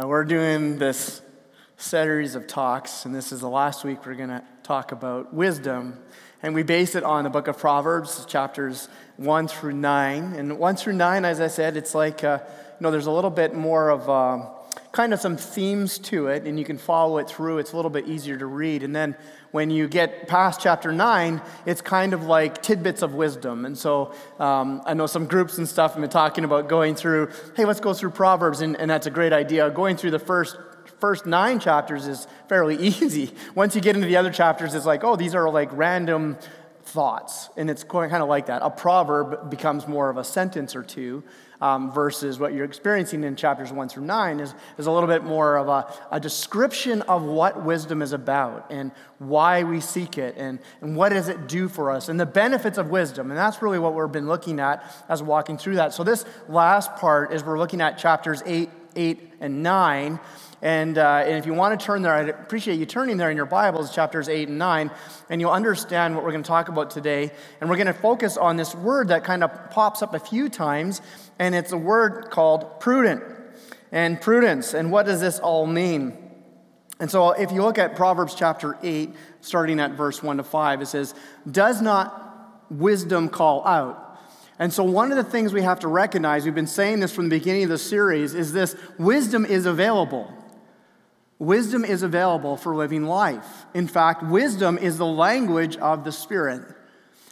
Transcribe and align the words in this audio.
Uh, 0.00 0.08
we're 0.08 0.24
doing 0.24 0.78
this 0.78 1.20
series 1.76 2.34
of 2.34 2.46
talks, 2.46 3.04
and 3.04 3.14
this 3.14 3.30
is 3.30 3.40
the 3.40 3.48
last 3.48 3.84
week 3.84 4.06
we're 4.06 4.14
going 4.14 4.30
to 4.30 4.42
talk 4.62 4.90
about 4.90 5.34
wisdom. 5.34 5.98
And 6.42 6.54
we 6.54 6.62
base 6.62 6.94
it 6.94 7.04
on 7.04 7.24
the 7.24 7.30
book 7.30 7.46
of 7.46 7.58
Proverbs, 7.58 8.24
chapters 8.24 8.88
1 9.18 9.48
through 9.48 9.74
9. 9.74 10.32
And 10.32 10.58
1 10.58 10.76
through 10.76 10.94
9, 10.94 11.26
as 11.26 11.42
I 11.42 11.48
said, 11.48 11.76
it's 11.76 11.94
like, 11.94 12.24
uh, 12.24 12.38
you 12.40 12.76
know, 12.80 12.90
there's 12.90 13.04
a 13.04 13.10
little 13.10 13.28
bit 13.28 13.54
more 13.54 13.90
of 13.90 14.08
um, 14.08 14.48
kind 14.92 15.14
of 15.14 15.20
some 15.20 15.38
themes 15.38 15.98
to 15.98 16.26
it, 16.26 16.46
and 16.46 16.58
you 16.58 16.64
can 16.66 16.76
follow 16.76 17.16
it 17.18 17.28
through. 17.28 17.58
It's 17.58 17.72
a 17.72 17.76
little 17.76 17.90
bit 17.90 18.06
easier 18.06 18.36
to 18.36 18.44
read. 18.46 18.82
And 18.82 18.94
then 18.94 19.16
when 19.50 19.70
you 19.70 19.88
get 19.88 20.28
past 20.28 20.60
chapter 20.60 20.92
9, 20.92 21.40
it's 21.64 21.80
kind 21.80 22.12
of 22.12 22.24
like 22.24 22.62
tidbits 22.62 23.00
of 23.00 23.14
wisdom. 23.14 23.64
And 23.64 23.76
so 23.76 24.14
um, 24.38 24.82
I 24.84 24.92
know 24.92 25.06
some 25.06 25.26
groups 25.26 25.56
and 25.56 25.66
stuff 25.66 25.94
have 25.94 26.00
been 26.00 26.10
talking 26.10 26.44
about 26.44 26.68
going 26.68 26.94
through, 26.94 27.30
hey, 27.56 27.64
let's 27.64 27.80
go 27.80 27.94
through 27.94 28.10
Proverbs, 28.10 28.60
and, 28.60 28.76
and 28.76 28.90
that's 28.90 29.06
a 29.06 29.10
great 29.10 29.32
idea. 29.32 29.70
Going 29.70 29.96
through 29.96 30.10
the 30.12 30.18
first 30.18 30.56
first 31.00 31.26
nine 31.26 31.58
chapters 31.58 32.06
is 32.06 32.28
fairly 32.48 32.76
easy. 32.80 33.32
Once 33.56 33.74
you 33.74 33.80
get 33.80 33.96
into 33.96 34.06
the 34.06 34.16
other 34.16 34.30
chapters, 34.30 34.74
it's 34.74 34.86
like, 34.86 35.02
oh, 35.02 35.16
these 35.16 35.34
are 35.34 35.50
like 35.50 35.68
random 35.72 36.36
thoughts. 36.84 37.48
And 37.56 37.70
it's 37.70 37.82
kind 37.82 38.14
of 38.14 38.28
like 38.28 38.46
that. 38.46 38.62
A 38.62 38.70
proverb 38.70 39.50
becomes 39.50 39.88
more 39.88 40.10
of 40.10 40.16
a 40.16 40.24
sentence 40.24 40.76
or 40.76 40.82
two 40.82 41.24
um, 41.62 41.92
versus 41.92 42.40
what 42.40 42.52
you're 42.52 42.64
experiencing 42.64 43.22
in 43.22 43.36
chapters 43.36 43.72
one 43.72 43.88
through 43.88 44.04
nine 44.04 44.40
is, 44.40 44.52
is 44.78 44.86
a 44.86 44.90
little 44.90 45.08
bit 45.08 45.22
more 45.22 45.56
of 45.56 45.68
a, 45.68 45.86
a 46.10 46.18
description 46.18 47.02
of 47.02 47.22
what 47.22 47.64
wisdom 47.64 48.02
is 48.02 48.12
about 48.12 48.66
and 48.70 48.90
why 49.18 49.62
we 49.62 49.80
seek 49.80 50.18
it 50.18 50.34
and, 50.36 50.58
and 50.80 50.96
what 50.96 51.10
does 51.10 51.28
it 51.28 51.46
do 51.46 51.68
for 51.68 51.92
us 51.92 52.08
and 52.08 52.18
the 52.18 52.26
benefits 52.26 52.78
of 52.78 52.90
wisdom. 52.90 53.30
And 53.30 53.38
that's 53.38 53.62
really 53.62 53.78
what 53.78 53.94
we've 53.94 54.10
been 54.10 54.26
looking 54.26 54.58
at 54.58 54.84
as 55.08 55.22
walking 55.22 55.56
through 55.56 55.76
that. 55.76 55.94
So 55.94 56.02
this 56.02 56.24
last 56.48 56.96
part 56.96 57.32
is 57.32 57.44
we're 57.44 57.58
looking 57.58 57.80
at 57.80 57.96
chapters 57.96 58.42
eight, 58.44 58.70
eight, 58.96 59.32
and 59.38 59.62
nine. 59.62 60.18
And, 60.62 60.96
uh, 60.96 61.24
and 61.26 61.36
if 61.36 61.44
you 61.44 61.54
want 61.54 61.78
to 61.78 61.84
turn 61.84 62.02
there, 62.02 62.14
I'd 62.14 62.28
appreciate 62.28 62.78
you 62.78 62.86
turning 62.86 63.16
there 63.16 63.32
in 63.32 63.36
your 63.36 63.46
Bibles, 63.46 63.92
chapters 63.92 64.28
8 64.28 64.48
and 64.48 64.58
9, 64.58 64.92
and 65.28 65.40
you'll 65.40 65.50
understand 65.50 66.14
what 66.14 66.24
we're 66.24 66.30
going 66.30 66.44
to 66.44 66.48
talk 66.48 66.68
about 66.68 66.90
today. 66.90 67.32
And 67.60 67.68
we're 67.68 67.76
going 67.76 67.88
to 67.88 67.92
focus 67.92 68.36
on 68.36 68.56
this 68.56 68.72
word 68.72 69.08
that 69.08 69.24
kind 69.24 69.42
of 69.42 69.70
pops 69.70 70.02
up 70.02 70.14
a 70.14 70.20
few 70.20 70.48
times, 70.48 71.02
and 71.40 71.56
it's 71.56 71.72
a 71.72 71.76
word 71.76 72.30
called 72.30 72.78
prudent 72.78 73.24
and 73.90 74.20
prudence. 74.20 74.72
And 74.72 74.92
what 74.92 75.04
does 75.04 75.20
this 75.20 75.40
all 75.40 75.66
mean? 75.66 76.16
And 77.00 77.10
so 77.10 77.32
if 77.32 77.50
you 77.50 77.62
look 77.62 77.78
at 77.78 77.96
Proverbs 77.96 78.36
chapter 78.36 78.78
8, 78.84 79.10
starting 79.40 79.80
at 79.80 79.92
verse 79.92 80.22
1 80.22 80.36
to 80.36 80.44
5, 80.44 80.82
it 80.82 80.86
says, 80.86 81.12
Does 81.50 81.82
not 81.82 82.62
wisdom 82.70 83.28
call 83.28 83.66
out? 83.66 84.20
And 84.60 84.72
so, 84.72 84.84
one 84.84 85.10
of 85.10 85.16
the 85.16 85.24
things 85.24 85.52
we 85.52 85.62
have 85.62 85.80
to 85.80 85.88
recognize, 85.88 86.44
we've 86.44 86.54
been 86.54 86.68
saying 86.68 87.00
this 87.00 87.12
from 87.12 87.28
the 87.28 87.36
beginning 87.36 87.64
of 87.64 87.70
the 87.70 87.78
series, 87.78 88.34
is 88.34 88.52
this 88.52 88.76
wisdom 88.96 89.44
is 89.44 89.66
available. 89.66 90.32
Wisdom 91.42 91.84
is 91.84 92.04
available 92.04 92.56
for 92.56 92.72
living 92.76 93.02
life. 93.02 93.66
In 93.74 93.88
fact, 93.88 94.22
wisdom 94.22 94.78
is 94.78 94.96
the 94.96 95.04
language 95.04 95.76
of 95.78 96.04
the 96.04 96.12
Spirit. 96.12 96.62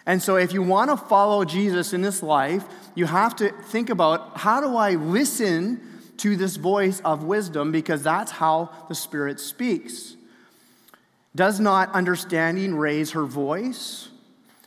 And 0.05 0.20
so, 0.20 0.34
if 0.34 0.53
you 0.53 0.64
want 0.64 0.91
to 0.91 0.97
follow 0.97 1.44
Jesus 1.44 1.92
in 1.92 2.03
this 2.03 2.20
life, 2.20 2.64
you 2.97 3.06
have 3.06 3.36
to 3.36 3.50
think 3.50 3.88
about 3.88 4.36
how 4.36 4.61
do 4.61 4.75
I 4.77 4.97
listen 4.97 5.81
to 6.16 6.34
this 6.34 6.56
voice 6.56 6.98
of 7.05 7.22
wisdom 7.22 7.70
because 7.70 8.03
that's 8.03 8.33
how 8.33 8.70
the 8.88 8.97
Spirit 8.97 9.38
speaks. 9.38 10.16
Does 11.36 11.61
not 11.61 11.92
understanding 11.92 12.75
raise 12.75 13.12
her 13.12 13.25
voice? 13.25 14.08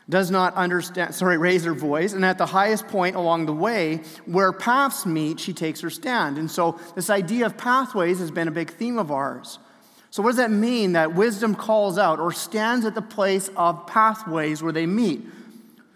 Does 0.09 0.29
not 0.29 0.53
understand, 0.55 1.15
sorry, 1.15 1.37
raise 1.37 1.63
her 1.63 1.73
voice. 1.73 2.13
And 2.13 2.25
at 2.25 2.37
the 2.37 2.45
highest 2.45 2.87
point 2.87 3.15
along 3.15 3.45
the 3.45 3.53
way, 3.53 4.01
where 4.25 4.51
paths 4.51 5.05
meet, 5.05 5.39
she 5.39 5.53
takes 5.53 5.79
her 5.81 5.89
stand. 5.89 6.37
And 6.37 6.51
so, 6.51 6.79
this 6.95 7.09
idea 7.09 7.45
of 7.45 7.57
pathways 7.57 8.19
has 8.19 8.31
been 8.31 8.47
a 8.47 8.51
big 8.51 8.71
theme 8.71 8.97
of 8.97 9.11
ours. 9.11 9.59
So, 10.09 10.21
what 10.21 10.29
does 10.29 10.37
that 10.37 10.51
mean 10.51 10.93
that 10.93 11.15
wisdom 11.15 11.55
calls 11.55 11.97
out 11.97 12.19
or 12.19 12.31
stands 12.31 12.85
at 12.85 12.95
the 12.95 13.01
place 13.01 13.49
of 13.55 13.87
pathways 13.87 14.61
where 14.61 14.73
they 14.73 14.85
meet? 14.85 15.25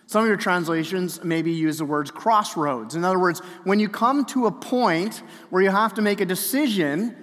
Some 0.08 0.22
of 0.22 0.28
your 0.30 0.38
translations 0.38 1.22
maybe 1.22 1.52
use 1.52 1.80
the 1.80 1.86
words 1.86 2.12
crossroads. 2.12 2.96
In 2.96 3.04
other 3.04 3.20
words, 3.20 3.42
when 3.66 3.80
you 3.80 3.90
come 3.90 4.24
to 4.28 4.46
a 4.46 4.52
point 4.52 5.22
where 5.50 5.62
you 5.62 5.70
have 5.70 5.94
to 5.96 6.02
make 6.02 6.22
a 6.22 6.26
decision, 6.26 7.14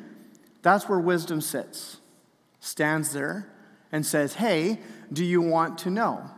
that's 0.61 0.87
where 0.87 1.01
wisdom 1.01 1.41
sits, 1.41 1.97
stands 2.61 3.15
there, 3.15 3.51
and 3.91 4.05
says, 4.05 4.34
Hey, 4.34 4.78
do 5.11 5.25
you 5.25 5.41
want 5.41 5.78
to 5.78 5.91
know? 5.91 6.31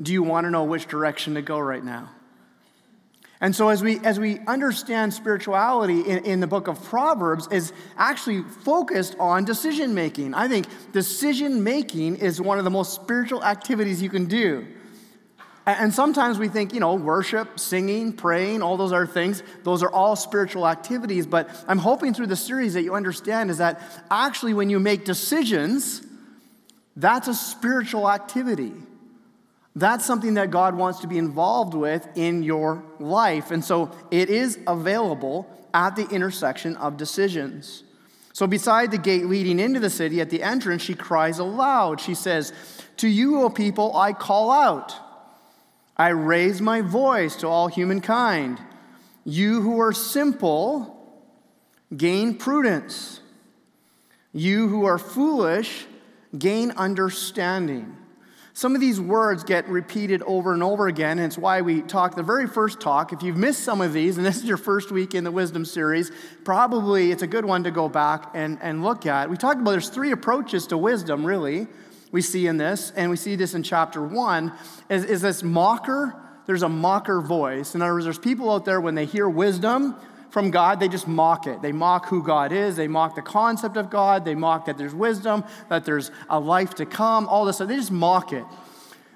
Do 0.00 0.12
you 0.12 0.22
want 0.22 0.44
to 0.46 0.50
know 0.50 0.64
which 0.64 0.86
direction 0.86 1.34
to 1.34 1.42
go 1.42 1.58
right 1.58 1.84
now? 1.84 2.10
And 3.40 3.54
so, 3.54 3.68
as 3.68 3.82
we, 3.82 3.98
as 3.98 4.18
we 4.18 4.38
understand 4.46 5.12
spirituality 5.12 6.00
in, 6.00 6.24
in 6.24 6.40
the 6.40 6.46
book 6.46 6.66
of 6.66 6.82
Proverbs, 6.84 7.46
is 7.50 7.72
actually 7.96 8.42
focused 8.42 9.16
on 9.18 9.44
decision 9.44 9.94
making. 9.94 10.34
I 10.34 10.48
think 10.48 10.66
decision 10.92 11.62
making 11.62 12.16
is 12.16 12.40
one 12.40 12.58
of 12.58 12.64
the 12.64 12.70
most 12.70 12.94
spiritual 12.94 13.44
activities 13.44 14.00
you 14.00 14.08
can 14.08 14.26
do. 14.26 14.66
And 15.66 15.94
sometimes 15.94 16.38
we 16.38 16.48
think, 16.48 16.74
you 16.74 16.80
know, 16.80 16.94
worship, 16.94 17.58
singing, 17.58 18.12
praying, 18.12 18.62
all 18.62 18.76
those 18.76 18.92
other 18.92 19.06
things, 19.06 19.42
those 19.62 19.82
are 19.82 19.90
all 19.90 20.14
spiritual 20.14 20.68
activities. 20.68 21.26
But 21.26 21.48
I'm 21.66 21.78
hoping 21.78 22.12
through 22.12 22.26
the 22.26 22.36
series 22.36 22.74
that 22.74 22.82
you 22.82 22.94
understand 22.94 23.50
is 23.50 23.58
that 23.58 23.80
actually, 24.10 24.54
when 24.54 24.70
you 24.70 24.78
make 24.78 25.04
decisions, 25.04 26.02
that's 26.96 27.28
a 27.28 27.34
spiritual 27.34 28.10
activity. 28.10 28.72
That's 29.76 30.04
something 30.04 30.34
that 30.34 30.50
God 30.50 30.76
wants 30.76 31.00
to 31.00 31.08
be 31.08 31.18
involved 31.18 31.74
with 31.74 32.06
in 32.14 32.42
your 32.42 32.84
life. 33.00 33.50
And 33.50 33.64
so 33.64 33.90
it 34.10 34.30
is 34.30 34.58
available 34.66 35.48
at 35.72 35.96
the 35.96 36.08
intersection 36.08 36.76
of 36.76 36.96
decisions. 36.96 37.82
So, 38.32 38.48
beside 38.48 38.90
the 38.90 38.98
gate 38.98 39.26
leading 39.26 39.60
into 39.60 39.78
the 39.78 39.90
city, 39.90 40.20
at 40.20 40.28
the 40.28 40.42
entrance, 40.42 40.82
she 40.82 40.94
cries 40.94 41.38
aloud. 41.38 42.00
She 42.00 42.14
says, 42.14 42.52
To 42.96 43.08
you, 43.08 43.42
O 43.42 43.48
people, 43.48 43.96
I 43.96 44.12
call 44.12 44.50
out. 44.50 44.92
I 45.96 46.08
raise 46.08 46.60
my 46.60 46.80
voice 46.80 47.36
to 47.36 47.48
all 47.48 47.68
humankind. 47.68 48.60
You 49.24 49.62
who 49.62 49.80
are 49.80 49.92
simple, 49.92 51.22
gain 51.96 52.36
prudence. 52.36 53.20
You 54.32 54.66
who 54.66 54.84
are 54.84 54.98
foolish, 54.98 55.86
gain 56.36 56.72
understanding. 56.72 57.96
Some 58.56 58.76
of 58.76 58.80
these 58.80 59.00
words 59.00 59.42
get 59.42 59.68
repeated 59.68 60.22
over 60.22 60.54
and 60.54 60.62
over 60.62 60.86
again, 60.86 61.18
and 61.18 61.26
it's 61.26 61.36
why 61.36 61.60
we 61.60 61.82
talk 61.82 62.14
the 62.14 62.22
very 62.22 62.46
first 62.46 62.80
talk. 62.80 63.12
If 63.12 63.20
you've 63.20 63.36
missed 63.36 63.64
some 63.64 63.80
of 63.80 63.92
these, 63.92 64.16
and 64.16 64.24
this 64.24 64.36
is 64.36 64.44
your 64.44 64.56
first 64.56 64.92
week 64.92 65.12
in 65.12 65.24
the 65.24 65.32
wisdom 65.32 65.64
series, 65.64 66.12
probably 66.44 67.10
it's 67.10 67.22
a 67.22 67.26
good 67.26 67.44
one 67.44 67.64
to 67.64 67.72
go 67.72 67.88
back 67.88 68.30
and, 68.32 68.56
and 68.62 68.84
look 68.84 69.06
at. 69.06 69.28
We 69.28 69.36
talked 69.36 69.60
about 69.60 69.72
there's 69.72 69.88
three 69.88 70.12
approaches 70.12 70.68
to 70.68 70.78
wisdom, 70.78 71.26
really, 71.26 71.66
we 72.12 72.22
see 72.22 72.46
in 72.46 72.56
this, 72.56 72.92
and 72.94 73.10
we 73.10 73.16
see 73.16 73.34
this 73.34 73.54
in 73.54 73.64
chapter 73.64 74.00
one, 74.00 74.52
is, 74.88 75.04
is 75.04 75.20
this 75.20 75.42
mocker. 75.42 76.14
There's 76.46 76.62
a 76.62 76.68
mocker 76.68 77.20
voice. 77.20 77.74
In 77.74 77.82
other 77.82 77.94
words, 77.94 78.04
there's 78.04 78.20
people 78.20 78.52
out 78.52 78.64
there 78.64 78.80
when 78.80 78.94
they 78.94 79.04
hear 79.04 79.28
wisdom, 79.28 79.96
from 80.34 80.50
God, 80.50 80.80
they 80.80 80.88
just 80.88 81.06
mock 81.06 81.46
it. 81.46 81.62
They 81.62 81.70
mock 81.70 82.08
who 82.08 82.20
God 82.20 82.50
is. 82.50 82.74
They 82.74 82.88
mock 82.88 83.14
the 83.14 83.22
concept 83.22 83.76
of 83.76 83.88
God. 83.88 84.24
They 84.24 84.34
mock 84.34 84.64
that 84.64 84.76
there's 84.76 84.92
wisdom, 84.92 85.44
that 85.68 85.84
there's 85.84 86.10
a 86.28 86.40
life 86.40 86.74
to 86.74 86.86
come, 86.86 87.28
all 87.28 87.44
this 87.44 87.54
stuff. 87.54 87.68
They 87.68 87.76
just 87.76 87.92
mock 87.92 88.32
it. 88.32 88.44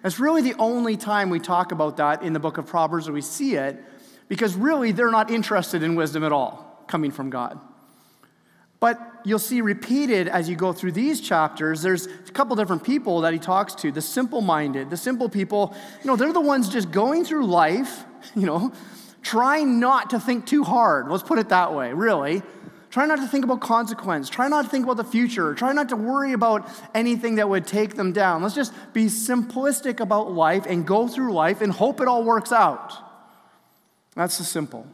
That's 0.04 0.20
really 0.20 0.42
the 0.42 0.54
only 0.60 0.96
time 0.96 1.28
we 1.28 1.40
talk 1.40 1.72
about 1.72 1.96
that 1.96 2.22
in 2.22 2.34
the 2.34 2.38
book 2.38 2.56
of 2.56 2.68
Proverbs 2.68 3.08
or 3.08 3.12
we 3.12 3.20
see 3.20 3.56
it, 3.56 3.82
because 4.28 4.54
really 4.54 4.92
they're 4.92 5.10
not 5.10 5.28
interested 5.28 5.82
in 5.82 5.96
wisdom 5.96 6.22
at 6.22 6.30
all 6.30 6.84
coming 6.86 7.10
from 7.10 7.30
God. 7.30 7.58
But 8.78 9.00
you'll 9.24 9.40
see 9.40 9.60
repeated 9.60 10.28
as 10.28 10.48
you 10.48 10.54
go 10.54 10.72
through 10.72 10.92
these 10.92 11.20
chapters, 11.20 11.82
there's 11.82 12.06
a 12.06 12.32
couple 12.32 12.54
different 12.54 12.84
people 12.84 13.22
that 13.22 13.32
he 13.32 13.40
talks 13.40 13.74
to 13.74 13.90
the 13.90 14.00
simple 14.00 14.40
minded, 14.40 14.88
the 14.88 14.96
simple 14.96 15.28
people. 15.28 15.74
You 16.00 16.06
know, 16.06 16.14
they're 16.14 16.32
the 16.32 16.40
ones 16.40 16.68
just 16.68 16.92
going 16.92 17.24
through 17.24 17.44
life, 17.46 18.04
you 18.36 18.46
know, 18.46 18.72
Try 19.22 19.62
not 19.62 20.10
to 20.10 20.20
think 20.20 20.46
too 20.46 20.64
hard. 20.64 21.08
Let's 21.08 21.22
put 21.22 21.38
it 21.38 21.48
that 21.50 21.74
way, 21.74 21.92
really. 21.92 22.42
Try 22.90 23.04
not 23.06 23.18
to 23.18 23.26
think 23.26 23.44
about 23.44 23.60
consequence. 23.60 24.30
Try 24.30 24.48
not 24.48 24.64
to 24.64 24.70
think 24.70 24.84
about 24.84 24.96
the 24.96 25.04
future. 25.04 25.54
Try 25.54 25.72
not 25.72 25.90
to 25.90 25.96
worry 25.96 26.32
about 26.32 26.68
anything 26.94 27.34
that 27.34 27.48
would 27.48 27.66
take 27.66 27.94
them 27.96 28.12
down. 28.12 28.42
Let's 28.42 28.54
just 28.54 28.72
be 28.94 29.06
simplistic 29.06 30.00
about 30.00 30.32
life 30.32 30.64
and 30.66 30.86
go 30.86 31.06
through 31.06 31.34
life 31.34 31.60
and 31.60 31.70
hope 31.70 32.00
it 32.00 32.08
all 32.08 32.24
works 32.24 32.50
out. 32.50 32.94
That's 34.14 34.38
the 34.38 34.44
simple. 34.44 34.86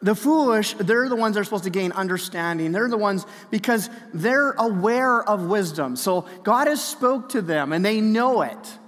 The 0.00 0.14
foolish, 0.14 0.74
they're 0.74 1.08
the 1.08 1.16
ones 1.16 1.34
that 1.34 1.40
are 1.40 1.44
supposed 1.44 1.64
to 1.64 1.70
gain 1.70 1.92
understanding. 1.92 2.72
They're 2.72 2.88
the 2.88 2.96
ones 2.96 3.26
because 3.50 3.88
they're 4.12 4.52
aware 4.52 5.22
of 5.22 5.46
wisdom. 5.46 5.96
So 5.96 6.22
God 6.42 6.66
has 6.66 6.82
spoke 6.82 7.30
to 7.30 7.42
them 7.42 7.72
and 7.72 7.84
they 7.84 8.00
know 8.00 8.42
it. 8.42 8.78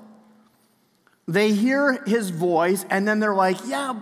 They 1.28 1.52
hear 1.52 2.05
his 2.05 2.31
voice 2.31 2.84
and 2.90 3.06
then 3.06 3.20
they're 3.20 3.34
like, 3.34 3.56
yeah, 3.67 4.00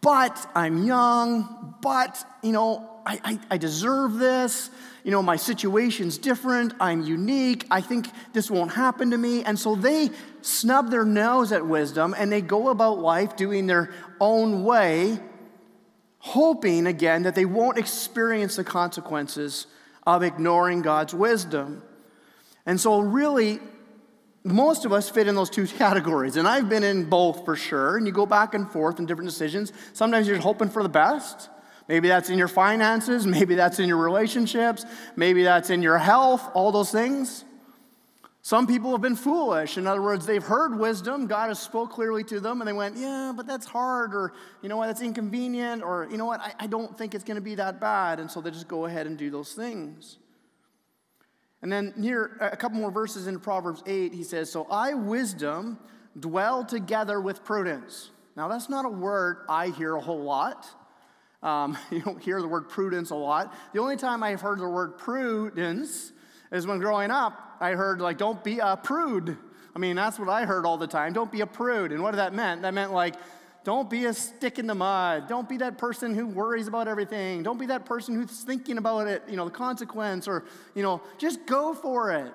but 0.00 0.50
I'm 0.54 0.84
young, 0.84 1.74
but, 1.82 2.24
you 2.42 2.52
know, 2.52 2.88
I, 3.04 3.20
I, 3.24 3.38
I, 3.52 3.58
deserve 3.58 4.14
this. 4.14 4.70
You 5.02 5.10
know, 5.10 5.22
my 5.22 5.36
situation's 5.36 6.18
different. 6.18 6.74
I'm 6.78 7.02
unique. 7.02 7.66
I 7.70 7.80
think 7.80 8.08
this 8.32 8.50
won't 8.50 8.72
happen 8.72 9.10
to 9.10 9.18
me. 9.18 9.42
And 9.44 9.58
so 9.58 9.74
they 9.74 10.10
snub 10.42 10.90
their 10.90 11.04
nose 11.04 11.52
at 11.52 11.66
wisdom 11.66 12.14
and 12.16 12.30
they 12.30 12.42
go 12.42 12.68
about 12.68 12.98
life 12.98 13.34
doing 13.34 13.66
their 13.66 13.92
own 14.20 14.64
way 14.64 15.18
hoping 16.18 16.86
again 16.86 17.22
that 17.22 17.34
they 17.34 17.44
won't 17.44 17.78
experience 17.78 18.56
the 18.56 18.64
consequences 18.64 19.66
of 20.06 20.22
ignoring 20.22 20.82
God's 20.82 21.14
wisdom. 21.14 21.82
And 22.66 22.80
so, 22.80 23.00
really, 23.00 23.60
most 24.50 24.84
of 24.84 24.92
us 24.92 25.08
fit 25.08 25.28
in 25.28 25.34
those 25.34 25.50
two 25.50 25.66
categories. 25.78 26.36
And 26.36 26.48
I've 26.48 26.68
been 26.68 26.84
in 26.84 27.04
both 27.04 27.44
for 27.44 27.56
sure. 27.56 27.96
And 27.96 28.06
you 28.06 28.12
go 28.12 28.26
back 28.26 28.54
and 28.54 28.70
forth 28.70 28.98
in 28.98 29.06
different 29.06 29.30
decisions. 29.30 29.72
Sometimes 29.92 30.26
you're 30.26 30.38
hoping 30.38 30.68
for 30.68 30.82
the 30.82 30.88
best. 30.88 31.48
Maybe 31.88 32.08
that's 32.08 32.30
in 32.30 32.38
your 32.38 32.48
finances. 32.48 33.26
Maybe 33.38 33.54
that's 33.54 33.78
in 33.78 33.88
your 33.88 33.98
relationships. 33.98 34.84
Maybe 35.16 35.42
that's 35.42 35.70
in 35.70 35.82
your 35.82 35.98
health, 35.98 36.48
all 36.54 36.72
those 36.72 36.90
things. 36.90 37.44
Some 38.42 38.66
people 38.66 38.92
have 38.92 39.02
been 39.02 39.16
foolish. 39.16 39.76
In 39.76 39.86
other 39.86 40.00
words, 40.00 40.24
they've 40.24 40.42
heard 40.42 40.78
wisdom, 40.78 41.26
God 41.26 41.48
has 41.48 41.58
spoke 41.58 41.90
clearly 41.90 42.24
to 42.24 42.40
them, 42.40 42.62
and 42.62 42.68
they 42.68 42.72
went, 42.72 42.96
Yeah, 42.96 43.32
but 43.36 43.46
that's 43.46 43.66
hard, 43.66 44.14
or 44.14 44.32
you 44.62 44.70
know 44.70 44.78
what, 44.78 44.86
that's 44.86 45.02
inconvenient, 45.02 45.82
or 45.82 46.08
you 46.10 46.16
know 46.16 46.24
what, 46.24 46.40
I, 46.40 46.54
I 46.60 46.66
don't 46.66 46.96
think 46.96 47.14
it's 47.14 47.24
going 47.24 47.34
to 47.34 47.42
be 47.42 47.56
that 47.56 47.78
bad. 47.78 48.20
And 48.20 48.30
so 48.30 48.40
they 48.40 48.50
just 48.50 48.66
go 48.68 48.86
ahead 48.86 49.06
and 49.06 49.18
do 49.18 49.28
those 49.28 49.52
things. 49.52 50.16
And 51.62 51.72
then 51.72 51.92
near 51.96 52.36
a 52.40 52.56
couple 52.56 52.78
more 52.78 52.90
verses 52.90 53.26
in 53.26 53.38
Proverbs 53.40 53.82
8, 53.86 54.12
he 54.12 54.22
says, 54.22 54.50
So 54.50 54.66
I, 54.70 54.94
wisdom, 54.94 55.78
dwell 56.18 56.64
together 56.64 57.20
with 57.20 57.44
prudence. 57.44 58.10
Now, 58.36 58.46
that's 58.48 58.68
not 58.68 58.84
a 58.84 58.88
word 58.88 59.38
I 59.48 59.68
hear 59.68 59.96
a 59.96 60.00
whole 60.00 60.22
lot. 60.22 60.66
Um, 61.42 61.76
you 61.90 62.00
don't 62.00 62.22
hear 62.22 62.40
the 62.40 62.48
word 62.48 62.68
prudence 62.68 63.10
a 63.10 63.16
lot. 63.16 63.54
The 63.72 63.80
only 63.80 63.96
time 63.96 64.22
I've 64.22 64.40
heard 64.40 64.60
the 64.60 64.68
word 64.68 64.98
prudence 64.98 66.12
is 66.52 66.66
when 66.66 66.78
growing 66.78 67.10
up, 67.10 67.56
I 67.60 67.72
heard, 67.72 68.00
like, 68.00 68.18
don't 68.18 68.42
be 68.42 68.60
a 68.60 68.76
prude. 68.76 69.36
I 69.74 69.78
mean, 69.80 69.96
that's 69.96 70.18
what 70.18 70.28
I 70.28 70.44
heard 70.44 70.64
all 70.64 70.78
the 70.78 70.86
time. 70.86 71.12
Don't 71.12 71.30
be 71.30 71.40
a 71.40 71.46
prude. 71.46 71.92
And 71.92 72.02
what 72.02 72.12
did 72.12 72.18
that 72.18 72.34
mean? 72.34 72.62
That 72.62 72.72
meant, 72.72 72.92
like, 72.92 73.16
don't 73.68 73.90
be 73.90 74.06
a 74.06 74.14
stick 74.14 74.58
in 74.58 74.66
the 74.66 74.74
mud. 74.74 75.28
Don't 75.28 75.46
be 75.46 75.58
that 75.58 75.76
person 75.76 76.14
who 76.14 76.26
worries 76.26 76.68
about 76.68 76.88
everything. 76.88 77.42
Don't 77.42 77.60
be 77.60 77.66
that 77.66 77.84
person 77.84 78.14
who's 78.14 78.40
thinking 78.40 78.78
about 78.78 79.08
it, 79.08 79.22
you 79.28 79.36
know, 79.36 79.44
the 79.44 79.50
consequence, 79.50 80.26
or, 80.26 80.46
you 80.74 80.82
know, 80.82 81.02
just 81.18 81.44
go 81.44 81.74
for 81.74 82.10
it. 82.12 82.32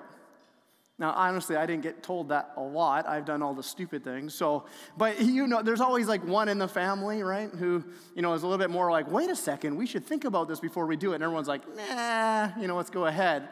Now, 1.00 1.12
honestly, 1.14 1.56
I 1.56 1.66
didn't 1.66 1.82
get 1.82 2.04
told 2.04 2.30
that 2.30 2.52
a 2.56 2.62
lot. 2.62 3.08
I've 3.08 3.26
done 3.26 3.42
all 3.42 3.56
the 3.56 3.64
stupid 3.64 4.04
things. 4.04 4.36
So, 4.36 4.66
but 4.96 5.20
you 5.24 5.48
know, 5.48 5.64
there's 5.64 5.82
always 5.82 6.08
like 6.08 6.24
one 6.24 6.50
in 6.50 6.60
the 6.60 6.68
family, 6.68 7.24
right, 7.24 7.50
who, 7.50 7.84
you 8.14 8.22
know, 8.22 8.32
is 8.36 8.44
a 8.44 8.46
little 8.46 8.64
bit 8.64 8.70
more 8.70 8.92
like, 8.92 9.10
wait 9.10 9.32
a 9.32 9.36
second, 9.36 9.76
we 9.76 9.88
should 9.88 10.06
think 10.06 10.26
about 10.26 10.48
this 10.48 10.60
before 10.60 10.86
we 10.86 10.98
do 10.98 11.14
it. 11.14 11.16
And 11.16 11.24
everyone's 11.24 11.48
like, 11.48 11.64
nah, 11.76 12.52
you 12.62 12.68
know, 12.68 12.76
let's 12.76 12.92
go 12.92 13.08
ahead. 13.08 13.50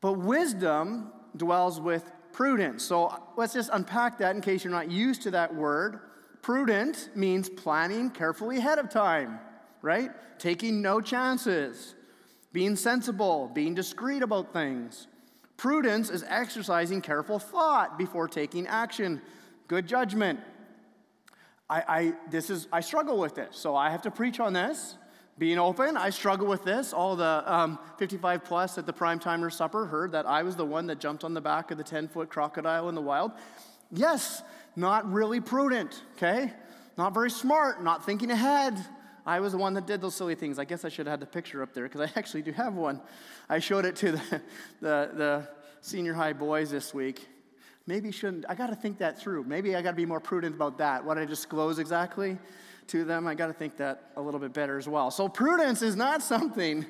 But 0.00 0.14
wisdom 0.14 1.12
dwells 1.36 1.80
with 1.80 2.10
prudence. 2.32 2.82
So 2.82 3.16
let's 3.36 3.52
just 3.52 3.70
unpack 3.72 4.18
that 4.18 4.34
in 4.34 4.42
case 4.42 4.64
you're 4.64 4.72
not 4.72 4.90
used 4.90 5.22
to 5.22 5.30
that 5.30 5.54
word. 5.54 6.00
Prudent 6.42 7.10
means 7.14 7.48
planning 7.48 8.10
carefully 8.10 8.58
ahead 8.58 8.78
of 8.78 8.88
time, 8.88 9.38
right? 9.82 10.10
Taking 10.38 10.80
no 10.80 11.00
chances, 11.00 11.94
being 12.52 12.76
sensible, 12.76 13.50
being 13.52 13.74
discreet 13.74 14.22
about 14.22 14.52
things. 14.52 15.06
Prudence 15.56 16.08
is 16.08 16.24
exercising 16.26 17.02
careful 17.02 17.38
thought 17.38 17.98
before 17.98 18.26
taking 18.26 18.66
action, 18.66 19.20
good 19.68 19.86
judgment. 19.86 20.40
I, 21.68 21.84
I, 21.86 22.12
this 22.30 22.48
is, 22.48 22.66
I 22.72 22.80
struggle 22.80 23.18
with 23.18 23.34
this, 23.34 23.56
so 23.56 23.76
I 23.76 23.90
have 23.90 24.02
to 24.02 24.10
preach 24.10 24.40
on 24.40 24.54
this. 24.54 24.96
Being 25.38 25.58
open, 25.58 25.96
I 25.96 26.10
struggle 26.10 26.46
with 26.46 26.64
this. 26.64 26.92
All 26.92 27.16
the 27.16 27.42
um, 27.46 27.78
55 27.98 28.44
plus 28.44 28.76
at 28.76 28.86
the 28.86 28.92
prime 28.92 29.18
timer 29.18 29.48
supper 29.48 29.86
heard 29.86 30.12
that 30.12 30.26
I 30.26 30.42
was 30.42 30.56
the 30.56 30.66
one 30.66 30.86
that 30.88 30.98
jumped 30.98 31.24
on 31.24 31.32
the 31.32 31.40
back 31.40 31.70
of 31.70 31.78
the 31.78 31.84
10 31.84 32.08
foot 32.08 32.28
crocodile 32.28 32.88
in 32.88 32.94
the 32.94 33.00
wild. 33.00 33.32
Yes, 33.92 34.42
not 34.76 35.10
really 35.10 35.40
prudent, 35.40 36.02
okay? 36.16 36.52
Not 36.96 37.14
very 37.14 37.30
smart, 37.30 37.82
not 37.82 38.04
thinking 38.04 38.30
ahead. 38.30 38.78
I 39.26 39.40
was 39.40 39.52
the 39.52 39.58
one 39.58 39.74
that 39.74 39.86
did 39.86 40.00
those 40.00 40.14
silly 40.14 40.34
things. 40.34 40.58
I 40.58 40.64
guess 40.64 40.84
I 40.84 40.88
should 40.88 41.06
have 41.06 41.12
had 41.12 41.20
the 41.20 41.26
picture 41.26 41.62
up 41.62 41.74
there 41.74 41.84
because 41.84 42.00
I 42.00 42.12
actually 42.18 42.42
do 42.42 42.52
have 42.52 42.74
one. 42.74 43.00
I 43.48 43.58
showed 43.58 43.84
it 43.84 43.96
to 43.96 44.12
the, 44.12 44.20
the, 44.80 45.10
the 45.14 45.48
senior 45.80 46.14
high 46.14 46.32
boys 46.32 46.70
this 46.70 46.94
week. 46.94 47.28
Maybe 47.86 48.12
shouldn't, 48.12 48.44
I 48.48 48.54
got 48.54 48.68
to 48.68 48.76
think 48.76 48.98
that 48.98 49.18
through. 49.18 49.44
Maybe 49.44 49.74
I 49.74 49.82
got 49.82 49.90
to 49.90 49.96
be 49.96 50.06
more 50.06 50.20
prudent 50.20 50.54
about 50.54 50.78
that. 50.78 51.04
What 51.04 51.18
I 51.18 51.24
disclose 51.24 51.78
exactly 51.78 52.38
to 52.88 53.04
them, 53.04 53.26
I 53.26 53.34
got 53.34 53.48
to 53.48 53.52
think 53.52 53.76
that 53.78 54.10
a 54.16 54.20
little 54.20 54.40
bit 54.40 54.52
better 54.52 54.78
as 54.78 54.88
well. 54.88 55.10
So, 55.10 55.28
prudence 55.28 55.82
is 55.82 55.96
not 55.96 56.22
something 56.34 56.86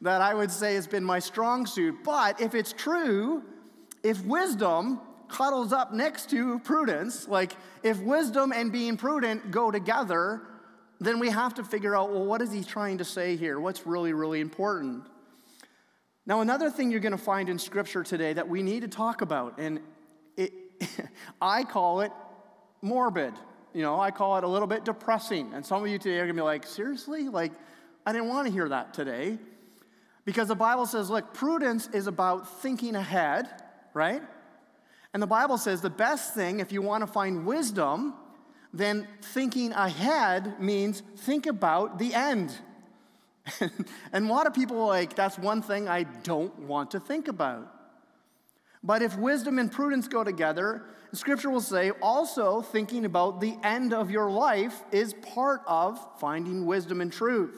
that 0.00 0.20
I 0.20 0.34
would 0.34 0.50
say 0.50 0.74
has 0.74 0.86
been 0.86 1.04
my 1.04 1.18
strong 1.18 1.66
suit. 1.66 1.96
But 2.04 2.40
if 2.40 2.54
it's 2.54 2.72
true, 2.72 3.42
if 4.02 4.22
wisdom 4.24 5.00
cuddles 5.28 5.72
up 5.72 5.92
next 5.92 6.30
to 6.30 6.58
prudence. 6.60 7.28
Like, 7.28 7.56
if 7.82 7.98
wisdom 8.00 8.52
and 8.52 8.72
being 8.72 8.96
prudent 8.96 9.50
go 9.50 9.70
together, 9.70 10.42
then 11.00 11.18
we 11.18 11.30
have 11.30 11.54
to 11.54 11.64
figure 11.64 11.96
out 11.96 12.10
well, 12.10 12.24
what 12.24 12.40
is 12.42 12.52
he 12.52 12.62
trying 12.62 12.98
to 12.98 13.04
say 13.04 13.36
here? 13.36 13.60
What's 13.60 13.86
really, 13.86 14.12
really 14.12 14.40
important? 14.40 15.04
Now, 16.26 16.40
another 16.40 16.70
thing 16.70 16.90
you're 16.90 17.00
going 17.00 17.12
to 17.12 17.18
find 17.18 17.48
in 17.48 17.58
Scripture 17.58 18.02
today 18.02 18.32
that 18.32 18.48
we 18.48 18.62
need 18.62 18.80
to 18.80 18.88
talk 18.88 19.20
about, 19.20 19.58
and 19.58 19.80
it, 20.36 20.52
I 21.40 21.64
call 21.64 22.00
it 22.00 22.12
morbid. 22.80 23.34
You 23.74 23.82
know, 23.82 24.00
I 24.00 24.10
call 24.10 24.38
it 24.38 24.44
a 24.44 24.48
little 24.48 24.68
bit 24.68 24.84
depressing. 24.84 25.52
And 25.52 25.66
some 25.66 25.82
of 25.82 25.88
you 25.88 25.98
today 25.98 26.16
are 26.16 26.24
going 26.24 26.36
to 26.36 26.40
be 26.40 26.42
like, 26.42 26.66
seriously? 26.66 27.28
Like, 27.28 27.52
I 28.06 28.12
didn't 28.12 28.28
want 28.28 28.46
to 28.46 28.52
hear 28.52 28.68
that 28.68 28.94
today. 28.94 29.38
Because 30.24 30.48
the 30.48 30.54
Bible 30.54 30.86
says, 30.86 31.10
look, 31.10 31.34
prudence 31.34 31.88
is 31.92 32.06
about 32.06 32.62
thinking 32.62 32.94
ahead, 32.94 33.48
right? 33.92 34.22
And 35.14 35.22
the 35.22 35.28
Bible 35.28 35.56
says 35.56 35.80
the 35.80 35.88
best 35.88 36.34
thing, 36.34 36.58
if 36.58 36.72
you 36.72 36.82
want 36.82 37.02
to 37.02 37.06
find 37.06 37.46
wisdom, 37.46 38.14
then 38.72 39.06
thinking 39.22 39.72
ahead 39.72 40.60
means 40.60 41.04
think 41.18 41.46
about 41.46 42.00
the 42.00 42.12
end. 42.12 42.52
and 44.12 44.26
a 44.28 44.32
lot 44.32 44.48
of 44.48 44.54
people 44.54 44.84
like, 44.86 45.14
that's 45.14 45.38
one 45.38 45.62
thing 45.62 45.88
I 45.88 46.02
don't 46.02 46.58
want 46.58 46.90
to 46.90 47.00
think 47.00 47.28
about. 47.28 47.70
But 48.82 49.02
if 49.02 49.16
wisdom 49.16 49.60
and 49.60 49.70
prudence 49.70 50.08
go 50.08 50.24
together, 50.24 50.82
scripture 51.12 51.48
will 51.48 51.60
say 51.60 51.92
also 52.02 52.60
thinking 52.60 53.04
about 53.04 53.40
the 53.40 53.56
end 53.62 53.94
of 53.94 54.10
your 54.10 54.30
life 54.30 54.82
is 54.90 55.14
part 55.14 55.62
of 55.68 55.98
finding 56.18 56.66
wisdom 56.66 57.00
and 57.00 57.12
truth. 57.12 57.56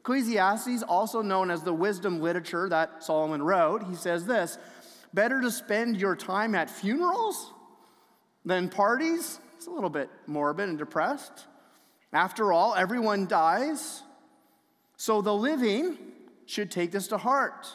Ecclesiastes, 0.00 0.82
also 0.82 1.22
known 1.22 1.50
as 1.50 1.62
the 1.62 1.72
wisdom 1.72 2.20
literature 2.20 2.68
that 2.68 3.04
Solomon 3.04 3.42
wrote, 3.42 3.84
he 3.84 3.94
says 3.94 4.26
this 4.26 4.58
better 5.14 5.40
to 5.40 5.50
spend 5.50 5.96
your 5.96 6.16
time 6.16 6.54
at 6.54 6.70
funerals 6.70 7.52
than 8.44 8.68
parties? 8.68 9.40
It's 9.56 9.66
a 9.66 9.70
little 9.70 9.90
bit 9.90 10.08
morbid 10.26 10.68
and 10.68 10.78
depressed. 10.78 11.46
After 12.12 12.52
all, 12.52 12.74
everyone 12.74 13.26
dies. 13.26 14.02
So 14.96 15.22
the 15.22 15.34
living 15.34 15.98
should 16.46 16.70
take 16.70 16.90
this 16.92 17.08
to 17.08 17.18
heart. 17.18 17.68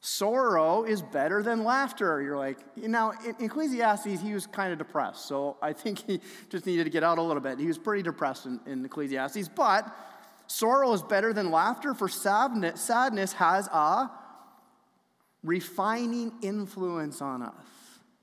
Sorrow 0.00 0.84
is 0.84 1.02
better 1.02 1.42
than 1.42 1.64
laughter. 1.64 2.22
You're 2.22 2.38
like, 2.38 2.58
you 2.76 2.88
know, 2.88 3.12
in 3.24 3.44
Ecclesiastes, 3.44 4.20
he 4.20 4.32
was 4.32 4.46
kind 4.46 4.72
of 4.72 4.78
depressed. 4.78 5.26
So 5.26 5.56
I 5.60 5.72
think 5.72 5.98
he 6.06 6.20
just 6.48 6.66
needed 6.66 6.84
to 6.84 6.90
get 6.90 7.02
out 7.02 7.18
a 7.18 7.22
little 7.22 7.42
bit. 7.42 7.58
He 7.58 7.66
was 7.66 7.78
pretty 7.78 8.02
depressed 8.02 8.46
in, 8.46 8.60
in 8.66 8.84
Ecclesiastes. 8.84 9.48
But 9.48 9.92
sorrow 10.46 10.92
is 10.92 11.02
better 11.02 11.32
than 11.32 11.50
laughter, 11.50 11.94
for 11.94 12.08
sadness, 12.08 12.80
sadness 12.80 13.32
has 13.34 13.66
a 13.68 14.08
refining 15.42 16.32
influence 16.42 17.22
on 17.22 17.42
us. 17.42 17.54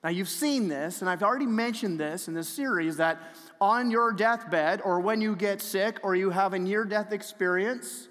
Now, 0.04 0.12
you've 0.12 0.30
seen 0.30 0.68
this, 0.68 1.02
and 1.02 1.10
I've 1.10 1.24
already 1.24 1.48
mentioned 1.48 2.00
this 2.00 2.28
in 2.28 2.36
this 2.36 2.48
series 2.48 2.98
that 2.98 3.20
on 3.60 3.90
your 3.90 4.12
deathbed, 4.12 4.82
or 4.84 5.00
when 5.00 5.20
you 5.20 5.36
get 5.36 5.62
sick, 5.62 5.98
or 6.04 6.16
you 6.16 6.30
have 6.30 6.54
a 6.54 6.60
near 6.60 6.86
death 6.86 7.12
experience, 7.12 8.08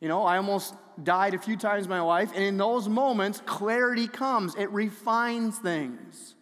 you 0.00 0.06
know, 0.06 0.22
I 0.24 0.36
almost 0.36 0.74
died 1.02 1.34
a 1.34 1.38
few 1.38 1.56
times 1.56 1.84
in 1.84 1.90
my 1.90 2.00
life, 2.00 2.30
and 2.34 2.44
in 2.44 2.56
those 2.56 2.88
moments, 2.88 3.42
clarity 3.46 4.06
comes. 4.06 4.54
It 4.54 4.70
refines 4.70 5.58
things, 5.58 6.36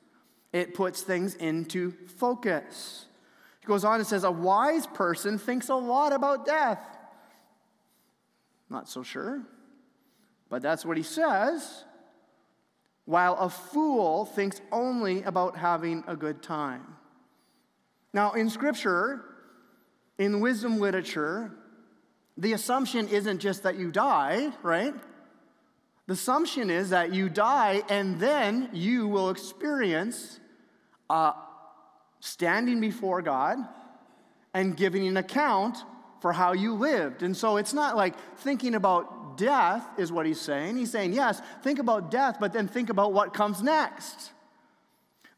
it 0.53 0.75
puts 0.75 1.03
things 1.03 1.35
into 1.37 1.93
focus. 2.19 3.07
He 3.61 3.67
goes 3.67 3.85
on 3.85 3.97
and 3.97 4.07
says, 4.07 4.25
A 4.25 4.31
wise 4.31 4.87
person 4.87 5.39
thinks 5.39 5.69
a 5.69 5.75
lot 5.75 6.13
about 6.13 6.45
death. 6.45 6.81
Not 8.69 8.89
so 8.89 9.03
sure. 9.03 9.43
But 10.51 10.63
that's 10.63 10.85
what 10.85 10.97
he 10.97 11.03
says, 11.03 11.85
while 13.07 13.37
a 13.37 13.49
fool 13.49 14.27
thinks 14.27 14.61
only 14.71 15.23
about 15.23 15.57
having 15.57 16.05
a 16.07 16.17
good 16.17 16.43
time. 16.43 16.97
Now, 18.13 18.33
in 18.33 18.51
Scripture, 18.51 19.25
in 20.19 20.41
wisdom 20.41 20.79
literature, 20.79 21.53
the 22.37 22.53
assumption 22.53 23.09
isn't 23.09 23.39
just 23.39 23.63
that 23.63 23.79
you 23.79 23.91
die, 23.93 24.53
right? 24.63 24.95
The 26.07 26.15
assumption 26.15 26.71
is 26.71 26.91
that 26.91 27.15
you 27.15 27.29
die 27.29 27.83
and 27.89 28.19
then 28.19 28.71
you 28.73 29.07
will 29.07 29.31
experience 29.31 30.41
uh, 31.09 31.33
standing 32.19 32.81
before 32.81 33.23
God 33.23 33.59
and 34.53 34.77
giving 34.77 35.07
an 35.07 35.17
account 35.17 35.79
for 36.21 36.33
how 36.33 36.53
you 36.53 36.75
lived. 36.75 37.23
And 37.23 37.37
so 37.37 37.57
it's 37.57 37.73
not 37.73 37.97
like 37.97 38.15
thinking 38.39 38.75
about 38.75 39.20
death, 39.41 39.89
is 39.99 40.13
what 40.13 40.27
he's 40.27 40.41
saying. 40.41 40.77
He's 40.77 40.91
saying, 40.91 41.15
yes, 41.15 41.41
think 41.63 41.79
about 41.79 42.11
death, 42.11 42.37
but 42.39 42.53
then 42.53 42.69
think 42.69 42.91
about 42.91 43.13
what 43.13 43.33
comes 43.33 43.63
next. 43.63 44.33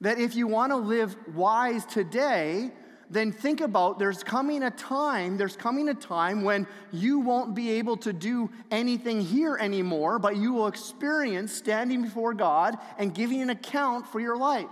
That 0.00 0.18
if 0.18 0.34
you 0.34 0.48
want 0.48 0.72
to 0.72 0.76
live 0.76 1.14
wise 1.34 1.86
today, 1.86 2.72
then 3.08 3.30
think 3.30 3.60
about 3.60 3.98
there's 3.98 4.24
coming 4.24 4.64
a 4.64 4.70
time, 4.70 5.36
there's 5.36 5.54
coming 5.54 5.88
a 5.88 5.94
time 5.94 6.42
when 6.42 6.66
you 6.92 7.20
won't 7.20 7.54
be 7.54 7.72
able 7.72 7.96
to 7.98 8.12
do 8.12 8.50
anything 8.70 9.20
here 9.20 9.56
anymore, 9.60 10.18
but 10.18 10.36
you 10.36 10.52
will 10.52 10.66
experience 10.66 11.52
standing 11.52 12.02
before 12.02 12.34
God 12.34 12.76
and 12.98 13.14
giving 13.14 13.40
an 13.40 13.50
account 13.50 14.06
for 14.08 14.18
your 14.18 14.36
life. 14.36 14.66